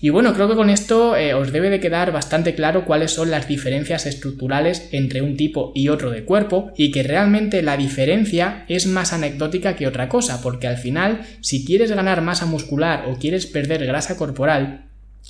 Y 0.00 0.10
bueno, 0.10 0.34
creo 0.34 0.48
que 0.48 0.56
con 0.56 0.68
esto 0.68 1.16
eh, 1.16 1.32
os 1.32 1.52
debe 1.52 1.70
de 1.70 1.80
quedar 1.80 2.12
bastante 2.12 2.54
claro 2.54 2.84
cuáles 2.84 3.12
son 3.12 3.30
las 3.30 3.48
diferencias 3.48 4.04
estructurales 4.04 4.88
entre 4.92 5.22
un 5.22 5.36
tipo 5.36 5.72
y 5.74 5.88
otro 5.88 6.10
de 6.10 6.24
cuerpo 6.24 6.72
y 6.76 6.90
que 6.90 7.02
realmente 7.02 7.62
la 7.62 7.78
diferencia 7.78 8.64
es 8.68 8.86
más 8.86 9.14
anecdótica 9.14 9.74
que 9.74 9.86
otra 9.86 10.10
cosa, 10.10 10.42
porque 10.42 10.66
al 10.66 10.76
final, 10.76 11.22
si 11.40 11.64
quieres 11.64 11.92
ganar 11.92 12.20
masa 12.20 12.44
muscular 12.44 13.06
o 13.08 13.16
quieres 13.18 13.46
perder 13.46 13.86
grasa 13.86 14.16
corporal, 14.16 14.85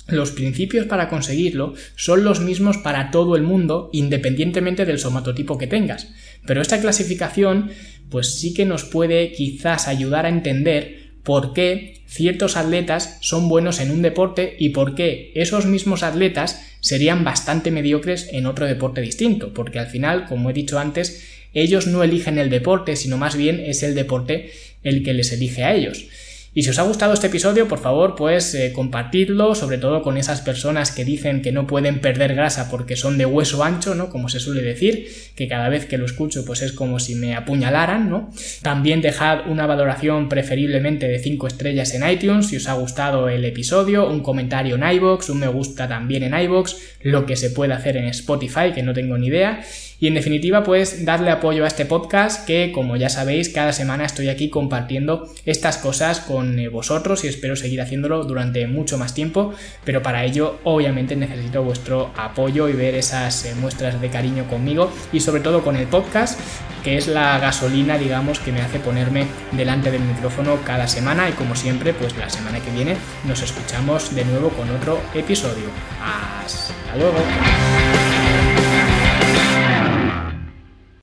los 0.07 0.31
principios 0.31 0.85
para 0.85 1.09
conseguirlo 1.09 1.73
son 1.95 2.23
los 2.23 2.39
mismos 2.39 2.77
para 2.77 3.11
todo 3.11 3.35
el 3.35 3.43
mundo, 3.43 3.89
independientemente 3.93 4.85
del 4.85 4.99
somatotipo 4.99 5.57
que 5.57 5.67
tengas. 5.67 6.09
Pero 6.45 6.61
esta 6.61 6.79
clasificación, 6.79 7.71
pues 8.09 8.33
sí 8.33 8.53
que 8.53 8.65
nos 8.65 8.85
puede 8.85 9.31
quizás 9.31 9.87
ayudar 9.87 10.25
a 10.25 10.29
entender 10.29 11.07
por 11.23 11.53
qué 11.53 12.01
ciertos 12.07 12.55
atletas 12.55 13.17
son 13.21 13.49
buenos 13.49 13.81
en 13.81 13.91
un 13.91 14.01
deporte 14.01 14.55
y 14.57 14.69
por 14.69 14.95
qué 14.95 15.33
esos 15.35 15.65
mismos 15.65 16.03
atletas 16.03 16.61
serían 16.79 17.25
bastante 17.25 17.69
mediocres 17.69 18.29
en 18.31 18.45
otro 18.45 18.65
deporte 18.65 19.01
distinto, 19.01 19.53
porque 19.53 19.79
al 19.79 19.87
final, 19.87 20.25
como 20.25 20.49
he 20.49 20.53
dicho 20.53 20.79
antes, 20.79 21.25
ellos 21.53 21.85
no 21.85 22.03
eligen 22.03 22.37
el 22.37 22.49
deporte, 22.49 22.95
sino 22.95 23.17
más 23.17 23.35
bien 23.35 23.59
es 23.59 23.83
el 23.83 23.93
deporte 23.93 24.51
el 24.83 25.03
que 25.03 25.13
les 25.13 25.33
elige 25.33 25.65
a 25.65 25.75
ellos. 25.75 26.05
Y 26.57 26.63
si 26.63 26.71
os 26.71 26.79
ha 26.79 26.81
gustado 26.81 27.13
este 27.13 27.27
episodio, 27.27 27.67
por 27.67 27.77
favor, 27.77 28.15
pues 28.15 28.55
eh, 28.55 28.73
compartidlo, 28.73 29.53
sobre 29.53 29.77
todo 29.77 30.01
con 30.01 30.17
esas 30.17 30.41
personas 30.41 30.91
que 30.91 31.05
dicen 31.05 31.43
que 31.43 31.51
no 31.51 31.67
pueden 31.67 32.01
perder 32.01 32.33
grasa 32.33 32.71
porque 32.71 32.95
son 32.95 33.19
de 33.19 33.27
hueso 33.27 33.63
ancho, 33.63 33.93
¿no? 33.93 34.09
Como 34.09 34.27
se 34.27 34.39
suele 34.39 34.63
decir, 34.63 35.07
que 35.35 35.47
cada 35.47 35.69
vez 35.69 35.85
que 35.85 35.99
lo 35.99 36.05
escucho, 36.05 36.45
pues 36.45 36.63
es 36.63 36.73
como 36.73 36.99
si 36.99 37.13
me 37.13 37.35
apuñalaran, 37.35 38.09
¿no? 38.09 38.31
También 38.63 39.03
dejad 39.03 39.47
una 39.47 39.67
valoración 39.67 40.29
preferiblemente 40.29 41.07
de 41.07 41.19
5 41.19 41.45
estrellas 41.45 41.93
en 41.93 42.09
iTunes 42.09 42.47
si 42.47 42.55
os 42.55 42.67
ha 42.67 42.73
gustado 42.73 43.29
el 43.29 43.45
episodio, 43.45 44.09
un 44.09 44.21
comentario 44.21 44.77
en 44.77 44.95
iBox, 44.95 45.29
un 45.29 45.37
me 45.37 45.47
gusta 45.47 45.87
también 45.87 46.23
en 46.23 46.33
iBox, 46.33 46.75
lo 47.03 47.27
que 47.27 47.35
se 47.35 47.51
puede 47.51 47.73
hacer 47.73 47.97
en 47.97 48.05
Spotify, 48.05 48.71
que 48.73 48.81
no 48.81 48.95
tengo 48.95 49.15
ni 49.19 49.27
idea. 49.27 49.61
Y 49.99 50.07
en 50.07 50.13
definitiva, 50.13 50.63
pues 50.63 51.05
darle 51.05 51.31
apoyo 51.31 51.63
a 51.63 51.67
este 51.67 51.85
podcast 51.85 52.45
que, 52.45 52.71
como 52.71 52.97
ya 52.97 53.09
sabéis, 53.09 53.49
cada 53.49 53.73
semana 53.73 54.05
estoy 54.05 54.29
aquí 54.29 54.49
compartiendo 54.49 55.27
estas 55.45 55.77
cosas 55.77 56.19
con 56.19 56.59
eh, 56.59 56.67
vosotros 56.67 57.23
y 57.23 57.27
espero 57.27 57.55
seguir 57.55 57.81
haciéndolo 57.81 58.23
durante 58.23 58.67
mucho 58.67 58.99
más 58.99 59.15
tiempo, 59.15 59.53
pero 59.83 60.03
para 60.03 60.23
ello 60.23 60.59
obviamente 60.63 61.15
necesito 61.15 61.63
vuestro 61.63 62.11
apoyo 62.15 62.69
y 62.69 62.73
ver 62.73 62.93
esas 62.93 63.45
eh, 63.45 63.55
muestras 63.55 63.99
de 63.99 64.09
cariño 64.09 64.47
conmigo 64.47 64.91
y 65.11 65.19
sobre 65.19 65.41
todo 65.41 65.63
con 65.63 65.75
el 65.75 65.87
podcast, 65.87 66.39
que 66.83 66.97
es 66.97 67.07
la 67.07 67.39
gasolina, 67.39 67.97
digamos, 67.97 68.39
que 68.39 68.51
me 68.51 68.61
hace 68.61 68.79
ponerme 68.79 69.25
delante 69.51 69.89
del 69.89 70.01
micrófono 70.01 70.59
cada 70.63 70.87
semana 70.87 71.27
y 71.27 71.33
como 71.33 71.55
siempre, 71.55 71.93
pues 71.93 72.15
la 72.17 72.29
semana 72.29 72.59
que 72.59 72.69
viene 72.69 72.95
nos 73.25 73.41
escuchamos 73.41 74.13
de 74.13 74.25
nuevo 74.25 74.49
con 74.49 74.69
otro 74.69 75.01
episodio. 75.15 75.65
Hasta 76.01 76.95
luego. 76.97 77.17